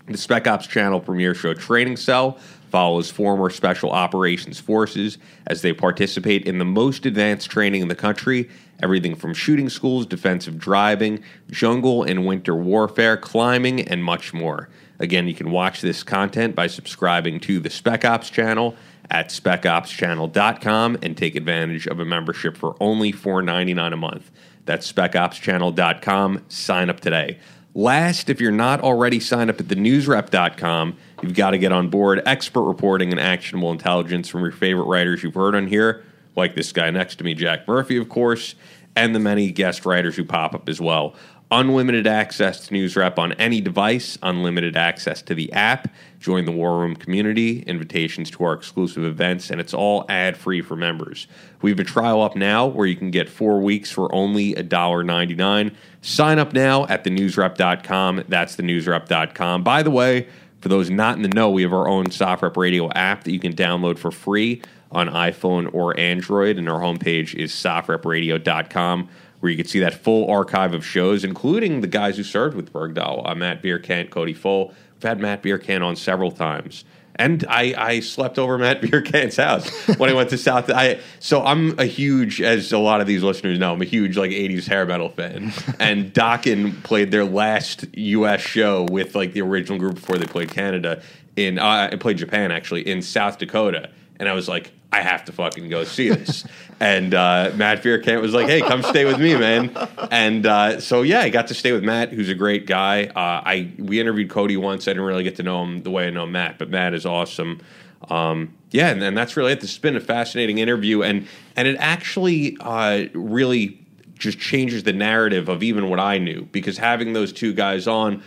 [0.06, 2.38] The Spec Ops channel premiere show Training Cell
[2.70, 7.94] follows former Special Operations Forces as they participate in the most advanced training in the
[7.94, 8.48] country
[8.82, 14.70] everything from shooting schools, defensive driving, jungle and winter warfare, climbing, and much more.
[14.98, 18.76] Again, you can watch this content by subscribing to the Spec Ops channel
[19.10, 24.30] at specopschannel.com and take advantage of a membership for only $4.99 a month.
[24.64, 26.44] That's specopschannel.com.
[26.48, 27.38] Sign up today.
[27.76, 31.88] Last, if you're not already signed up at the newsrep.com, you've got to get on
[31.88, 36.04] board expert reporting and actionable intelligence from your favorite writers you've heard on here,
[36.36, 38.54] like this guy next to me, Jack Murphy, of course,
[38.94, 41.16] and the many guest writers who pop up as well.
[41.56, 45.86] Unlimited access to NewsRep on any device, unlimited access to the app,
[46.18, 50.62] join the War Room community, invitations to our exclusive events, and it's all ad free
[50.62, 51.28] for members.
[51.62, 55.72] We have a trial up now where you can get four weeks for only $1.99.
[56.02, 58.24] Sign up now at thenewsrep.com.
[58.26, 59.62] That's thenewsrep.com.
[59.62, 60.26] By the way,
[60.60, 63.38] for those not in the know, we have our own SOFREP Radio app that you
[63.38, 69.08] can download for free on iPhone or Android, and our homepage is softrepradio.com
[69.44, 72.72] where you can see that full archive of shows, including the guys who served with
[72.72, 74.68] Bergdahl, uh, Matt Vierkant, Cody Full.
[74.68, 76.86] We've had Matt Vierkant on several times.
[77.16, 79.68] And I, I slept over Matt Vierkant's house
[79.98, 80.70] when I went to South.
[80.70, 84.16] I so I'm a huge, as a lot of these listeners know, I'm a huge
[84.16, 85.52] like '80s hair metal fan.
[85.78, 88.40] and Dokken played their last U.S.
[88.40, 91.02] show with like the original group before they played Canada
[91.36, 91.58] in.
[91.58, 95.32] Uh, I played Japan actually in South Dakota, and I was like, I have to
[95.32, 96.46] fucking go see this.
[96.80, 99.76] and uh, Matt Vierkant was like, "Hey, come stay with me, man."
[100.10, 103.06] And uh, so yeah, I got to stay with Matt, who's a great guy.
[103.06, 104.86] Uh, I we interviewed Cody once.
[104.86, 107.06] I didn't really get to know him the way I know Matt, but Matt is
[107.06, 107.60] awesome.
[108.08, 109.60] Um, yeah, and, and that's really it.
[109.60, 113.80] This has been a fascinating interview, and and it actually uh, really
[114.16, 118.22] just changes the narrative of even what I knew because having those two guys on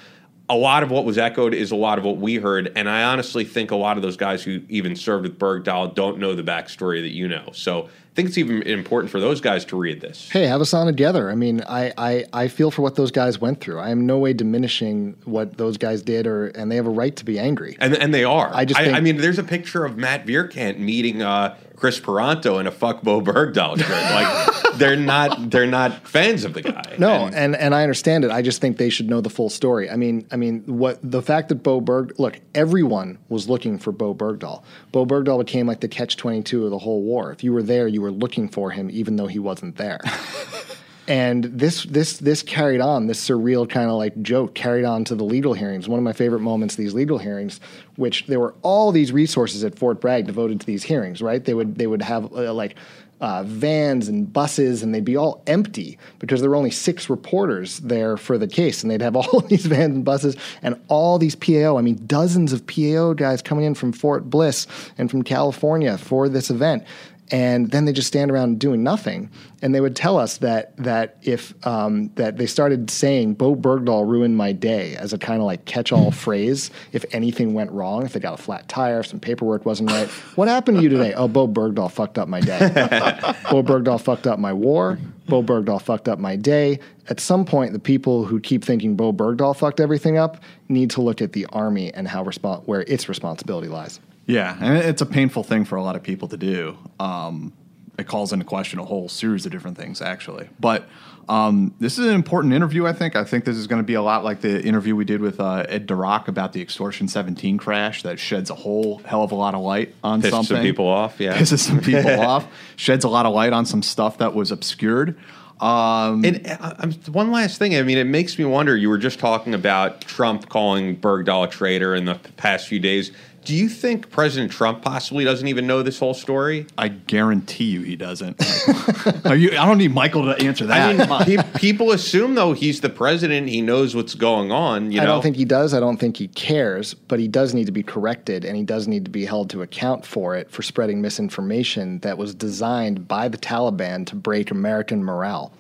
[0.50, 3.04] a lot of what was echoed is a lot of what we heard, and I
[3.04, 6.44] honestly think a lot of those guys who even served with Bergdahl don't know the
[6.44, 7.50] backstory that you know.
[7.52, 10.28] So think it's even important for those guys to read this.
[10.32, 11.30] Hey, have us on together.
[11.30, 13.78] I mean, I, I, I feel for what those guys went through.
[13.80, 17.16] I am no way diminishing what those guys did, or and they have a right
[17.16, 17.78] to be angry.
[17.80, 18.50] And and they are.
[18.52, 22.00] I just I, think- I mean, there's a picture of Matt Vierkant meeting uh, Chris
[22.00, 23.90] Peranto in a fuck Bowe Bergdahl shirt.
[24.68, 26.96] like they're not they're not fans of the guy.
[26.98, 28.32] No, And- and, and I understand it.
[28.32, 29.92] I just think they should know the full story.
[29.92, 33.92] I mean, I mean, what the fact that Bowe Berg look, everyone was looking for
[33.92, 34.64] Bowe Bergdahl.
[34.92, 37.32] Bowe Bergdahl became like the catch twenty two of the whole war.
[37.32, 40.00] If you were there, you were looking for him, even though he wasn't there.
[41.08, 45.16] and this this this carried on this surreal kind of like joke carried on to
[45.16, 45.88] the legal hearings.
[45.88, 47.60] One of my favorite moments these legal hearings,
[47.96, 51.22] which there were all these resources at Fort Bragg devoted to these hearings.
[51.22, 51.44] Right?
[51.44, 52.76] They would they would have uh, like
[53.20, 57.80] uh, vans and buses, and they'd be all empty because there were only six reporters
[57.80, 61.36] there for the case, and they'd have all these vans and buses and all these
[61.36, 61.78] PAO.
[61.78, 66.30] I mean, dozens of PAO guys coming in from Fort Bliss and from California for
[66.30, 66.84] this event
[67.32, 69.30] and then they just stand around doing nothing.
[69.62, 74.08] And they would tell us that that if um, that they started saying Bowe Bergdahl
[74.08, 76.72] ruined my day as a kind of like catch-all phrase.
[76.92, 80.08] If anything went wrong, if they got a flat tire, if some paperwork wasn't right,
[80.36, 81.14] what happened to you today?
[81.14, 82.60] Oh, Bowe Bergdahl fucked up my day.
[83.50, 85.00] Bowe Bergdahl fucked up my war.
[85.28, 86.80] Bowe Bergdahl fucked up my day.
[87.10, 91.02] At some point, the people who keep thinking Bowe Bergdahl fucked everything up need to
[91.02, 94.00] look at the army and how where its responsibility lies.
[94.28, 96.78] Yeah, and it's a painful thing for a lot of people to do.
[97.00, 97.54] Um,
[97.98, 100.50] it calls into question a whole series of different things, actually.
[100.60, 100.88] But
[101.28, 102.86] um, this is an important interview.
[102.86, 103.16] I think.
[103.16, 105.40] I think this is going to be a lot like the interview we did with
[105.40, 109.36] uh, Ed Darack about the Extortion 17 crash that sheds a whole hell of a
[109.36, 110.58] lot of light on Pissed something.
[110.58, 111.20] some people off.
[111.20, 111.38] Yeah.
[111.38, 112.46] Pisses some people off.
[112.76, 115.18] Sheds a lot of light on some stuff that was obscured.
[115.60, 118.78] Um, And uh, one last thing, I mean, it makes me wonder.
[118.78, 123.12] You were just talking about Trump calling Bergdahl a traitor in the past few days.
[123.48, 126.68] Do you think President Trump possibly doesn't even know this whole story?
[126.78, 128.44] I guarantee you he doesn't.
[129.26, 131.00] Are you, I don't need Michael to answer that.
[131.00, 134.92] I mean, pe- people assume though he's the president, he knows what's going on.
[134.92, 135.74] You I don't think he does.
[135.74, 138.86] I don't think he cares, but he does need to be corrected and he does
[138.86, 143.30] need to be held to account for it for spreading misinformation that was designed by
[143.30, 145.54] the Taliban to break American morale.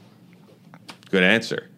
[1.10, 1.70] Good answer.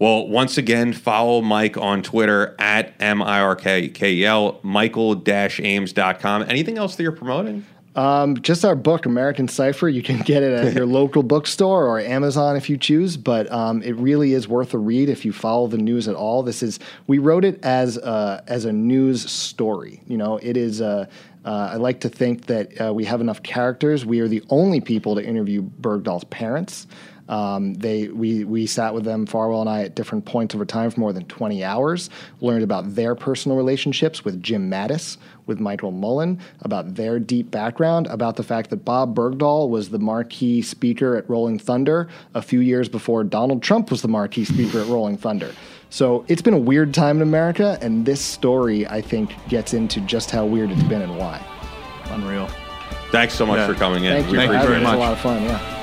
[0.00, 6.42] Well, once again, follow Mike on Twitter at M-I-R-K-K-E-L, michael-ames.com.
[6.48, 7.66] Anything else that you're promoting?
[7.94, 9.90] Um, just our book, American Cipher.
[9.90, 13.82] You can get it at your local bookstore or Amazon if you choose, but um,
[13.82, 16.42] it really is worth a read if you follow the news at all.
[16.42, 20.02] This is we wrote it as a, as a news story.
[20.06, 20.80] You know, it is.
[20.80, 21.10] A,
[21.44, 24.04] uh, I like to think that uh, we have enough characters.
[24.04, 26.86] We are the only people to interview Bergdahl's parents.
[27.30, 30.90] Um, they we we sat with them Farwell and I at different points over time
[30.90, 32.10] for more than 20 hours.
[32.40, 35.16] Learned about their personal relationships with Jim Mattis,
[35.46, 39.98] with Michael Mullen, about their deep background, about the fact that Bob Bergdahl was the
[40.00, 44.80] marquee speaker at Rolling Thunder a few years before Donald Trump was the marquee speaker
[44.80, 45.52] at Rolling Thunder.
[45.88, 50.00] So it's been a weird time in America, and this story I think gets into
[50.00, 51.40] just how weird it's been and why.
[52.10, 52.48] Unreal.
[53.12, 53.66] Thanks so much Yeah.
[53.68, 54.12] for coming in.
[54.14, 54.86] Thank you we for Thank you having very me.
[54.86, 55.42] It was a lot of fun.
[55.44, 55.79] Yeah.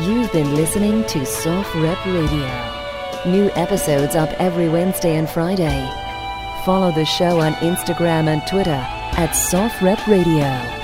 [0.00, 3.30] You've been listening to SOFREP Radio.
[3.30, 5.88] New episodes up every Wednesday and Friday.
[6.64, 10.83] Follow the show on Instagram and Twitter at SOFREP Radio.